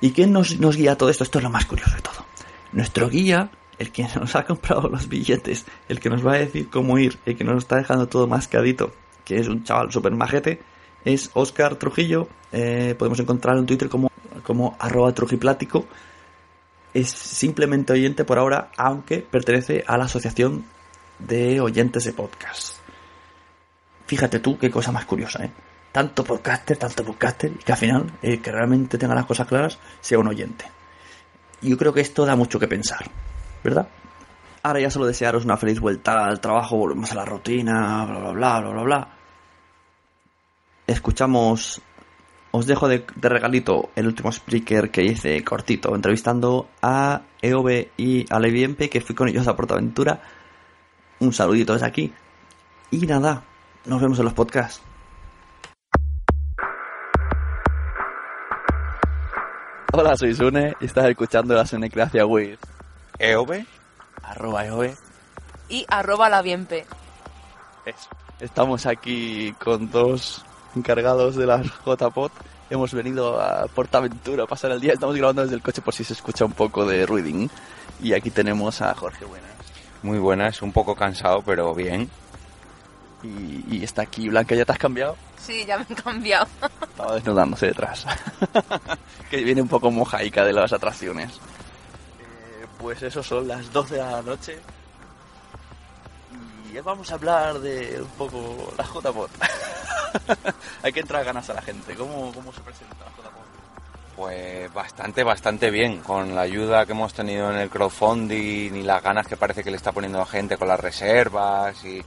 ¿Y 0.00 0.12
quién 0.12 0.32
nos, 0.32 0.58
nos 0.58 0.76
guía 0.76 0.96
todo 0.96 1.10
esto? 1.10 1.24
Esto 1.24 1.38
es 1.38 1.44
lo 1.44 1.50
más 1.50 1.66
curioso 1.66 1.94
de 1.94 2.02
todo. 2.02 2.24
Nuestro 2.72 3.08
guía, 3.08 3.50
el 3.78 3.90
que 3.92 4.06
nos 4.14 4.34
ha 4.36 4.44
comprado 4.44 4.88
los 4.88 5.08
billetes, 5.08 5.66
el 5.88 6.00
que 6.00 6.10
nos 6.10 6.26
va 6.26 6.34
a 6.34 6.38
decir 6.38 6.68
cómo 6.70 6.98
ir, 6.98 7.18
el 7.26 7.36
que 7.36 7.44
nos 7.44 7.58
está 7.58 7.76
dejando 7.76 8.08
todo 8.08 8.26
mascadito, 8.26 8.92
que 9.24 9.38
es 9.38 9.48
un 9.48 9.64
chaval 9.64 9.92
súper 9.92 10.12
majete, 10.12 10.60
es 11.04 11.30
Oscar 11.34 11.76
Trujillo. 11.76 12.28
Eh, 12.52 12.94
podemos 12.98 13.20
encontrar 13.20 13.56
en 13.56 13.66
Twitter 13.66 13.88
como, 13.88 14.10
como 14.42 14.76
arroba 14.78 15.12
trujiplático. 15.12 15.86
Es 16.92 17.10
simplemente 17.10 17.92
oyente 17.92 18.24
por 18.24 18.38
ahora, 18.38 18.70
aunque 18.76 19.18
pertenece 19.18 19.84
a 19.86 19.96
la 19.96 20.04
asociación 20.04 20.64
de 21.18 21.60
oyentes 21.60 22.04
de 22.04 22.12
podcast. 22.12 22.78
Fíjate 24.06 24.40
tú 24.40 24.58
qué 24.58 24.70
cosa 24.70 24.90
más 24.90 25.04
curiosa, 25.04 25.44
¿eh? 25.44 25.50
Tanto 25.92 26.22
podcaster, 26.22 26.76
tanto 26.76 27.04
podcaster, 27.04 27.52
y 27.52 27.64
que 27.64 27.72
al 27.72 27.78
final, 27.78 28.12
el 28.22 28.40
que 28.40 28.52
realmente 28.52 28.96
tenga 28.96 29.14
las 29.14 29.26
cosas 29.26 29.46
claras, 29.46 29.78
sea 30.00 30.18
un 30.18 30.28
oyente. 30.28 30.64
Yo 31.62 31.76
creo 31.76 31.92
que 31.92 32.00
esto 32.00 32.24
da 32.24 32.36
mucho 32.36 32.58
que 32.58 32.68
pensar, 32.68 33.10
¿verdad? 33.64 33.88
Ahora 34.62 34.80
ya 34.80 34.90
solo 34.90 35.06
desearos 35.06 35.44
una 35.44 35.56
feliz 35.56 35.80
vuelta 35.80 36.26
al 36.26 36.40
trabajo, 36.40 36.76
volvemos 36.76 37.10
a 37.12 37.14
la 37.14 37.24
rutina, 37.24 38.04
bla 38.04 38.18
bla 38.18 38.30
bla, 38.32 38.60
bla 38.60 38.70
bla 38.70 38.82
bla. 38.82 39.08
Escuchamos, 40.86 41.80
os 42.50 42.66
dejo 42.66 42.86
de, 42.86 43.06
de 43.14 43.28
regalito 43.28 43.90
el 43.96 44.06
último 44.06 44.30
speaker 44.30 44.90
que 44.90 45.04
hice 45.04 45.42
cortito, 45.44 45.94
entrevistando 45.94 46.68
a 46.82 47.22
EOB 47.40 47.88
y 47.96 48.26
a 48.32 48.38
Leviempe, 48.38 48.90
que 48.90 49.00
fui 49.00 49.14
con 49.14 49.28
ellos 49.28 49.48
a 49.48 49.56
Portaventura. 49.56 50.20
Un 51.20 51.32
saludito 51.32 51.72
desde 51.72 51.86
aquí. 51.86 52.12
Y 52.90 53.06
nada, 53.06 53.44
nos 53.86 54.00
vemos 54.00 54.18
en 54.18 54.24
los 54.24 54.34
podcasts. 54.34 54.82
Hola, 59.92 60.16
soy 60.16 60.34
Sune 60.34 60.74
y 60.80 60.86
estás 60.86 61.06
escuchando 61.06 61.54
la 61.54 61.66
Sunecracia 61.66 62.24
with 62.26 62.58
EOB, 63.18 63.64
arroba 64.22 64.66
EOB. 64.66 64.94
y 65.68 65.84
arroba 65.88 66.28
la 66.28 66.42
bienpe. 66.42 66.86
Eso. 67.84 68.08
Estamos 68.40 68.86
aquí 68.86 69.52
con 69.62 69.90
dos 69.90 70.44
encargados 70.76 71.36
de 71.36 71.46
las 71.46 71.66
JPOT. 71.84 72.32
Hemos 72.70 72.94
venido 72.94 73.40
a 73.40 73.66
Portaventura 73.66 74.44
a 74.44 74.46
pasar 74.46 74.70
el 74.70 74.80
día. 74.80 74.92
Estamos 74.92 75.16
grabando 75.16 75.42
desde 75.42 75.56
el 75.56 75.62
coche 75.62 75.82
por 75.82 75.92
si 75.92 76.04
se 76.04 76.12
escucha 76.12 76.44
un 76.44 76.52
poco 76.52 76.86
de 76.86 77.04
ruiding. 77.04 77.50
Y 78.00 78.12
aquí 78.14 78.30
tenemos 78.30 78.80
a 78.80 78.94
Jorge 78.94 79.24
Buenas. 79.24 79.50
muy 80.02 80.18
buenas, 80.18 80.62
un 80.62 80.72
poco 80.72 80.94
cansado, 80.94 81.42
pero 81.44 81.74
bien. 81.74 82.08
Y, 83.22 83.76
y 83.76 83.84
está 83.84 84.02
aquí 84.02 84.28
Blanca, 84.28 84.54
¿ya 84.54 84.64
te 84.64 84.72
has 84.72 84.78
cambiado? 84.78 85.16
Sí, 85.38 85.64
ya 85.66 85.78
me 85.78 85.86
he 85.88 85.94
cambiado. 85.94 86.46
Estaba 86.82 87.14
desnudándose 87.14 87.66
detrás. 87.66 88.06
que 89.30 89.42
viene 89.42 89.62
un 89.62 89.68
poco 89.68 89.90
mojaica 89.90 90.44
de 90.44 90.52
las 90.52 90.72
atracciones. 90.72 91.32
Eh, 91.32 92.66
pues 92.78 93.02
eso 93.02 93.22
son 93.22 93.48
las 93.48 93.72
12 93.72 93.94
de 93.94 94.00
la 94.00 94.22
noche. 94.22 94.58
Y 96.72 96.78
vamos 96.78 97.10
a 97.10 97.14
hablar 97.14 97.58
de 97.58 98.00
un 98.00 98.10
poco 98.10 98.72
la 98.76 98.84
JPOT. 98.84 99.30
Hay 100.82 100.92
que 100.92 101.00
entrar 101.00 101.24
ganas 101.24 101.48
a 101.50 101.54
la 101.54 101.62
gente. 101.62 101.94
¿Cómo, 101.94 102.32
cómo 102.32 102.52
se 102.52 102.60
presenta 102.60 102.96
la 102.96 103.10
JPOT? 103.10 103.40
Pues 104.16 104.72
bastante, 104.72 105.24
bastante 105.24 105.70
bien. 105.70 106.00
Con 106.00 106.34
la 106.34 106.42
ayuda 106.42 106.84
que 106.84 106.92
hemos 106.92 107.14
tenido 107.14 107.50
en 107.50 107.56
el 107.56 107.70
crowdfunding 107.70 108.74
y 108.74 108.82
las 108.82 109.02
ganas 109.02 109.26
que 109.26 109.36
parece 109.36 109.64
que 109.64 109.70
le 109.70 109.78
está 109.78 109.90
poniendo 109.90 110.18
la 110.18 110.26
gente 110.26 110.58
con 110.58 110.68
las 110.68 110.78
reservas 110.78 111.82
y 111.84 112.04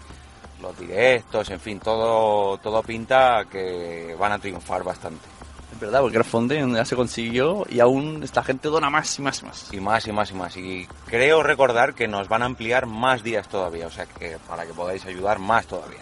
los 0.62 0.78
directos, 0.78 1.50
en 1.50 1.60
fin, 1.60 1.80
todo, 1.80 2.58
todo 2.58 2.82
pinta 2.84 3.46
que 3.52 4.16
van 4.20 4.32
a 4.32 4.40
triunfar 4.40 4.84
bastante. 4.84 5.26
Es 5.74 5.80
verdad, 5.80 6.02
porque 6.02 6.18
el 6.18 6.24
crowdfunding 6.24 6.76
ya 6.76 6.86
se 6.86 6.96
consiguió 6.96 7.66
y 7.68 7.80
aún 7.80 8.22
esta 8.24 8.44
gente 8.44 8.70
dona 8.70 8.90
más 8.90 9.18
y 9.18 9.22
más 9.24 9.42
y 9.42 9.46
más. 9.46 9.74
Y 9.74 9.80
más 9.80 10.08
y 10.08 10.12
más 10.12 10.32
y 10.32 10.34
más. 10.36 10.56
Y 10.58 10.88
creo 11.08 11.42
recordar 11.42 11.94
que 11.96 12.08
nos 12.08 12.28
van 12.30 12.44
a 12.44 12.46
ampliar 12.46 12.86
más 12.86 13.24
días 13.24 13.48
todavía, 13.48 13.88
o 13.88 13.92
sea 13.92 14.06
que 14.06 14.38
para 14.48 14.66
que 14.66 14.74
podáis 14.74 15.04
ayudar 15.06 15.40
más 15.40 15.66
todavía. 15.66 16.02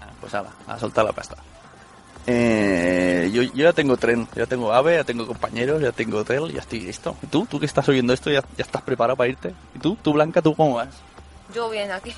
Ah, 0.00 0.08
Pues 0.20 0.32
nada, 0.34 0.50
a 0.66 0.78
soltar 0.78 1.04
la 1.04 1.12
pasta. 1.12 1.36
Eh, 2.28 3.30
yo, 3.32 3.42
yo 3.42 3.64
ya 3.64 3.72
tengo 3.72 3.96
tren, 3.96 4.26
ya 4.34 4.46
tengo 4.46 4.72
AVE, 4.72 4.96
ya 4.96 5.04
tengo 5.04 5.26
compañeros, 5.26 5.80
ya 5.80 5.92
tengo 5.92 6.18
hotel, 6.18 6.52
ya 6.52 6.60
estoy 6.60 6.80
listo. 6.80 7.16
¿Y 7.22 7.26
tú? 7.28 7.46
¿Tú 7.46 7.58
que 7.60 7.66
estás 7.66 7.88
oyendo 7.88 8.12
esto 8.12 8.30
ya, 8.30 8.42
ya 8.56 8.64
estás 8.64 8.82
preparado 8.82 9.16
para 9.16 9.28
irte? 9.30 9.54
¿Y 9.74 9.78
tú? 9.78 9.96
¿Tú 10.02 10.12
Blanca? 10.12 10.42
¿Tú 10.42 10.54
cómo 10.54 10.74
vas? 10.74 10.88
Yo 11.54 11.70
bien 11.70 11.90
aquí. 11.92 12.12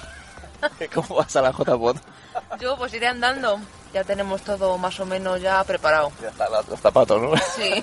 ¿Cómo 0.94 1.16
vas 1.16 1.34
a 1.36 1.42
la 1.42 1.52
JPOT? 1.52 1.96
Yo 2.60 2.76
pues 2.76 2.92
iré 2.94 3.06
andando. 3.08 3.58
Ya 3.92 4.04
tenemos 4.04 4.42
todo 4.42 4.76
más 4.78 4.98
o 5.00 5.06
menos 5.06 5.40
ya 5.40 5.62
preparado. 5.64 6.12
Ya 6.20 6.28
está, 6.28 6.46
los 6.68 6.78
zapatos, 6.80 7.20
¿no? 7.22 7.32
Sí. 7.56 7.82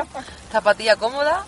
Zapatilla 0.52 0.96
cómoda. 0.96 1.44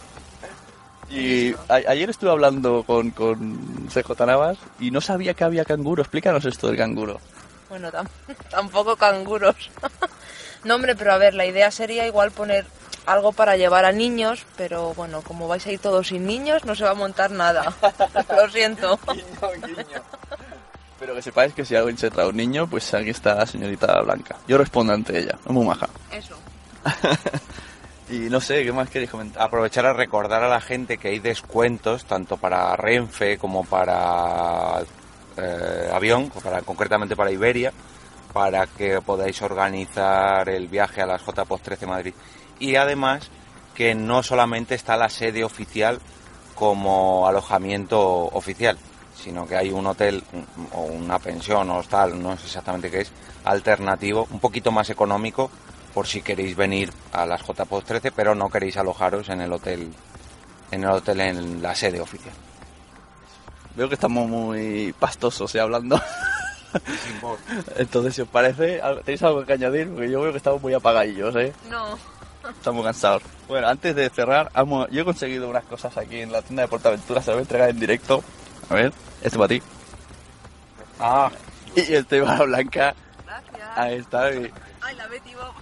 Y 1.10 1.54
a- 1.68 1.74
ayer 1.88 2.08
estuve 2.10 2.30
hablando 2.30 2.84
con, 2.84 3.10
con 3.10 3.88
CJ 3.92 4.26
Navas 4.26 4.58
y 4.78 4.90
no 4.90 5.00
sabía 5.00 5.34
que 5.34 5.44
había 5.44 5.64
canguro. 5.64 6.02
Explícanos 6.02 6.44
esto 6.44 6.68
del 6.68 6.76
canguro. 6.76 7.20
Bueno, 7.68 7.90
tam- 7.92 8.08
tampoco 8.50 8.96
canguros. 8.96 9.70
no, 10.64 10.74
hombre, 10.76 10.96
pero 10.96 11.12
a 11.12 11.18
ver, 11.18 11.34
la 11.34 11.46
idea 11.46 11.70
sería 11.70 12.06
igual 12.06 12.30
poner 12.30 12.66
algo 13.06 13.32
para 13.32 13.56
llevar 13.56 13.84
a 13.86 13.92
niños, 13.92 14.44
pero 14.56 14.92
bueno, 14.94 15.22
como 15.22 15.48
vais 15.48 15.66
a 15.66 15.72
ir 15.72 15.78
todos 15.80 16.08
sin 16.08 16.26
niños, 16.26 16.64
no 16.66 16.74
se 16.74 16.84
va 16.84 16.90
a 16.90 16.94
montar 16.94 17.30
nada. 17.30 17.74
Lo 18.36 18.48
siento. 18.50 18.98
Pero 20.98 21.14
que 21.14 21.22
sepáis 21.22 21.54
que 21.54 21.64
si 21.64 21.76
alguien 21.76 21.96
se 21.96 22.10
trae 22.10 22.28
un 22.28 22.36
niño, 22.36 22.66
pues 22.66 22.92
aquí 22.94 23.10
está 23.10 23.34
la 23.34 23.46
señorita 23.46 24.00
Blanca. 24.02 24.36
Yo 24.48 24.58
respondo 24.58 24.92
ante 24.92 25.18
ella, 25.18 25.38
es 25.44 25.50
muy 25.50 25.66
maja. 25.66 25.88
Eso. 26.10 26.36
Y 28.10 28.30
no 28.30 28.40
sé, 28.40 28.64
¿qué 28.64 28.72
más 28.72 28.88
queréis 28.88 29.10
comentar? 29.10 29.42
Aprovechar 29.42 29.84
a 29.84 29.92
recordar 29.92 30.42
a 30.42 30.48
la 30.48 30.62
gente 30.62 30.96
que 30.96 31.08
hay 31.08 31.18
descuentos 31.18 32.06
tanto 32.06 32.38
para 32.38 32.74
Renfe 32.74 33.36
como 33.36 33.64
para 33.64 34.80
eh, 35.36 35.90
avión, 35.92 36.32
o 36.34 36.40
para, 36.40 36.62
concretamente 36.62 37.16
para 37.16 37.30
Iberia, 37.30 37.70
para 38.32 38.66
que 38.66 39.02
podáis 39.02 39.42
organizar 39.42 40.48
el 40.48 40.68
viaje 40.68 41.02
a 41.02 41.06
las 41.06 41.22
JPOS 41.22 41.60
13 41.60 41.86
Madrid. 41.86 42.14
Y 42.58 42.76
además 42.76 43.28
que 43.74 43.94
no 43.94 44.22
solamente 44.22 44.74
está 44.74 44.96
la 44.96 45.10
sede 45.10 45.44
oficial 45.44 46.00
como 46.54 47.28
alojamiento 47.28 48.00
oficial, 48.00 48.78
sino 49.22 49.46
que 49.46 49.56
hay 49.56 49.70
un 49.70 49.86
hotel 49.86 50.22
o 50.72 50.82
una 50.82 51.18
pensión 51.18 51.68
o 51.70 51.78
hostal, 51.78 52.20
no 52.22 52.36
sé 52.36 52.46
exactamente 52.46 52.90
qué 52.90 53.00
es, 53.02 53.10
alternativo, 53.44 54.26
un 54.30 54.40
poquito 54.40 54.70
más 54.72 54.88
económico 54.90 55.50
por 55.94 56.06
si 56.06 56.22
queréis 56.22 56.54
venir 56.56 56.92
a 57.12 57.26
las 57.26 57.42
JPOS 57.42 57.84
13, 57.84 58.12
pero 58.12 58.34
no 58.34 58.48
queréis 58.50 58.76
alojaros 58.76 59.28
en 59.30 59.40
el 59.40 59.52
hotel 59.52 59.92
en 60.70 60.84
el 60.84 60.90
hotel 60.90 61.20
en 61.22 61.62
la 61.62 61.74
sede 61.74 62.00
oficial. 62.00 62.34
Veo 63.74 63.88
que 63.88 63.94
estamos 63.94 64.28
muy 64.28 64.92
pastosos 64.98 65.54
y 65.54 65.58
hablando. 65.58 66.00
Entonces, 67.76 68.14
si 68.14 68.20
os 68.22 68.28
parece, 68.28 68.80
¿al- 68.80 69.00
¿tenéis 69.02 69.22
algo 69.22 69.44
que 69.44 69.52
añadir? 69.54 69.88
Porque 69.88 70.10
yo 70.10 70.20
veo 70.20 70.32
que 70.32 70.36
estamos 70.38 70.60
muy 70.60 70.74
apagadillos, 70.74 71.34
¿eh? 71.36 71.52
No. 71.70 71.96
Estamos 72.50 72.84
cansados. 72.84 73.22
Bueno, 73.46 73.68
antes 73.68 73.94
de 73.94 74.08
cerrar, 74.10 74.50
amo- 74.54 74.86
yo 74.90 75.02
he 75.02 75.04
conseguido 75.04 75.48
unas 75.48 75.64
cosas 75.64 75.96
aquí 75.96 76.20
en 76.20 76.32
la 76.32 76.42
tienda 76.42 76.62
de 76.62 76.68
Portaventura, 76.68 77.20
se 77.22 77.28
las 77.30 77.34
voy 77.36 77.40
a 77.40 77.42
entregar 77.42 77.70
en 77.70 77.80
directo. 77.80 78.22
A 78.70 78.74
ver, 78.74 78.92
este 79.22 79.36
para 79.38 79.48
ti. 79.48 79.62
Ah, 81.00 81.30
Y 81.76 81.94
este 81.94 82.22
para 82.22 82.44
Blanca. 82.44 82.94
Gracias. 83.24 83.68
Ahí 83.78 83.94
está. 83.96 84.32
y- 84.32 84.52
Ay, 84.80 84.94
la 84.96 85.06
Betty 85.08 85.34
Bob. 85.34 85.52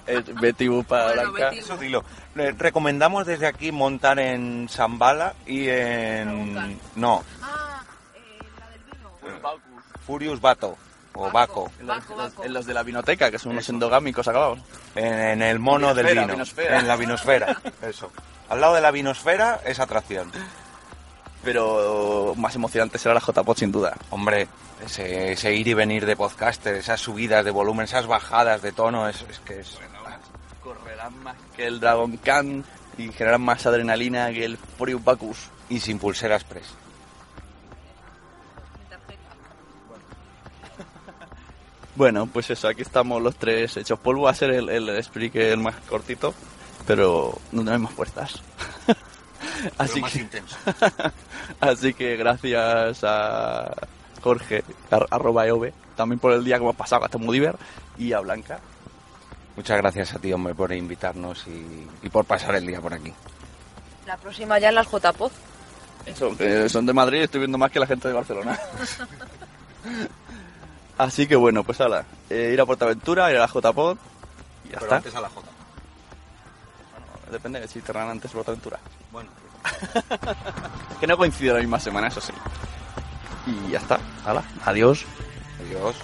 es 0.06 0.34
Betty 0.40 0.68
Boop 0.68 0.86
para 0.86 1.06
Bueno, 1.14 1.32
Blanca. 1.32 1.50
Betty 1.50 1.58
eso 1.58 1.76
dilo. 1.76 2.04
Eh, 2.36 2.54
Recomendamos 2.56 3.26
desde 3.26 3.46
aquí 3.46 3.70
montar 3.70 4.18
en 4.18 4.66
Zambala 4.70 5.34
y 5.46 5.68
en... 5.68 6.78
No, 6.96 7.22
Ah, 7.42 7.82
eh, 8.14 8.38
la 8.58 8.70
del 8.70 8.80
vino. 8.84 9.60
Furious 10.06 10.40
Bato. 10.40 10.76
o 11.14 11.30
Baco. 11.30 11.70
En 11.80 11.86
los, 11.86 11.98
en 12.42 12.52
los 12.54 12.64
de 12.66 12.72
la 12.74 12.82
vinoteca, 12.82 13.30
que 13.30 13.38
son 13.38 13.52
unos 13.52 13.68
endogámicos 13.68 14.26
acabados. 14.26 14.58
En, 14.94 15.04
en 15.12 15.42
el 15.42 15.58
mono 15.58 15.94
del 15.94 16.06
vino. 16.06 16.26
vinosfera. 16.26 16.78
En 16.78 16.88
la 16.88 16.96
vinosfera, 16.96 17.60
eso. 17.82 18.10
Al 18.48 18.60
lado 18.60 18.74
de 18.74 18.80
la 18.80 18.90
vinosfera 18.90 19.60
es 19.66 19.78
atracción. 19.80 20.32
Pero 21.44 22.34
más 22.36 22.54
emocionante 22.54 22.98
será 22.98 23.14
la 23.14 23.20
JPod 23.20 23.56
sin 23.56 23.72
duda. 23.72 23.96
Hombre, 24.10 24.46
ese, 24.84 25.32
ese 25.32 25.54
ir 25.54 25.66
y 25.66 25.74
venir 25.74 26.06
de 26.06 26.16
podcaster, 26.16 26.76
esas 26.76 27.00
subidas 27.00 27.44
de 27.44 27.50
volumen, 27.50 27.84
esas 27.84 28.06
bajadas 28.06 28.62
de 28.62 28.72
tono, 28.72 29.08
es, 29.08 29.24
es 29.28 29.38
que 29.40 29.60
es... 29.60 29.78
Correrán 30.62 31.22
más 31.24 31.36
que 31.56 31.66
el 31.66 31.80
Dragon 31.80 32.16
Khan 32.18 32.64
y 32.96 33.10
generarán 33.10 33.42
más 33.42 33.66
adrenalina 33.66 34.30
que 34.30 34.44
el 34.44 34.56
Furious 34.56 35.02
Bacchus. 35.02 35.50
Y 35.68 35.80
sin 35.80 35.98
pulsera 35.98 36.36
express. 36.36 36.66
Bueno, 41.94 42.26
pues 42.26 42.48
eso, 42.50 42.68
aquí 42.68 42.82
estamos 42.82 43.20
los 43.20 43.36
tres 43.36 43.76
hechos 43.76 43.98
polvo. 43.98 44.22
Va 44.22 44.30
a 44.30 44.34
ser 44.34 44.50
el, 44.50 44.68
el 44.68 45.02
Spree 45.04 45.30
el 45.34 45.58
más 45.58 45.74
cortito, 45.88 46.34
pero 46.86 47.38
no 47.52 47.70
hay 47.70 47.78
más 47.78 47.92
puertas. 47.92 48.42
Así 49.78 50.00
más 50.00 50.12
que, 50.12 50.18
intenso. 50.20 50.56
así 51.60 51.94
que 51.94 52.16
gracias 52.16 53.00
a 53.04 53.72
Jorge, 54.22 54.64
ar- 54.90 55.06
arroba 55.10 55.46
EOB, 55.46 55.72
también 55.96 56.18
por 56.18 56.32
el 56.32 56.44
día 56.44 56.56
que 56.56 56.62
hemos 56.62 56.76
pasado 56.76 57.04
hasta 57.04 57.18
Mudiver, 57.18 57.56
y 57.98 58.12
a 58.12 58.20
Blanca. 58.20 58.60
Muchas 59.56 59.76
gracias 59.78 60.14
a 60.14 60.18
ti, 60.18 60.32
hombre, 60.32 60.54
por 60.54 60.72
invitarnos 60.72 61.46
y, 61.46 61.86
y 62.02 62.08
por 62.08 62.24
pasar 62.24 62.54
el 62.54 62.66
día 62.66 62.80
por 62.80 62.94
aquí. 62.94 63.12
La 64.06 64.16
próxima 64.16 64.58
ya 64.58 64.70
en 64.70 64.76
las. 64.76 64.88
Eso, 66.06 66.36
que 66.36 66.68
son 66.68 66.86
de 66.86 66.92
Madrid, 66.92 67.22
estoy 67.22 67.40
viendo 67.40 67.58
más 67.58 67.70
que 67.70 67.78
la 67.78 67.86
gente 67.86 68.08
de 68.08 68.14
Barcelona. 68.14 68.58
Así 70.98 71.26
que 71.26 71.36
bueno, 71.36 71.64
pues 71.64 71.80
hala, 71.80 72.04
eh, 72.30 72.50
ir 72.52 72.60
a 72.60 72.66
Portaventura, 72.66 73.30
ir 73.30 73.36
a 73.36 73.40
la 73.40 73.46
JPod 73.46 73.96
y 74.64 74.68
ya 74.68 74.74
Pero 74.74 74.82
está. 74.84 74.96
antes 74.96 75.14
a 75.14 75.20
la 75.20 75.28
J. 75.28 75.48
Depende 77.30 77.60
de 77.60 77.68
si 77.68 77.80
te 77.80 77.96
antes 77.98 78.30
Portaventura. 78.30 78.78
Bueno, 79.10 79.30
Que 81.00 81.06
no 81.08 81.16
coincide 81.16 81.52
la 81.52 81.58
misma 81.58 81.80
semana, 81.80 82.06
eso 82.06 82.20
sí. 82.20 82.32
Y 83.46 83.72
ya 83.72 83.78
está, 83.78 83.98
hala, 84.24 84.44
adiós. 84.64 85.04
adiós. 85.60 85.96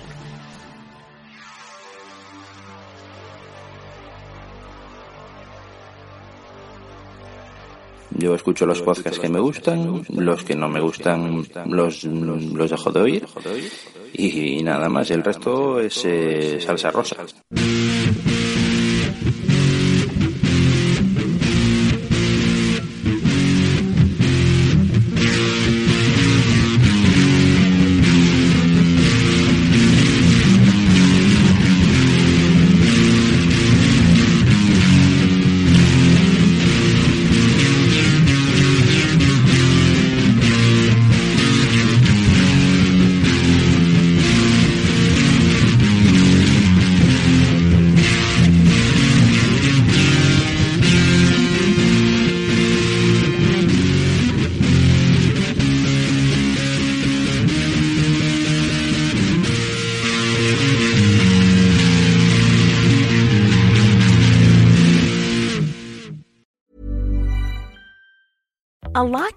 Yo 8.19 8.35
escucho 8.35 8.67
los 8.67 8.83
podcasts 8.83 9.21
que 9.21 9.29
me 9.29 9.39
gustan, 9.39 10.03
los 10.09 10.43
que 10.43 10.57
no 10.57 10.69
me 10.69 10.81
gustan 10.81 11.47
los, 11.67 12.03
los 12.03 12.71
dejo 12.71 12.91
de 12.91 13.01
oír 13.01 13.27
y, 14.13 14.63
nada 14.65 14.89
más, 14.89 15.13
el 15.13 15.23
resto 15.23 15.79
es 15.79 16.05
eh, 16.05 16.61
salsa 16.61 16.91
rosa. 16.91 17.17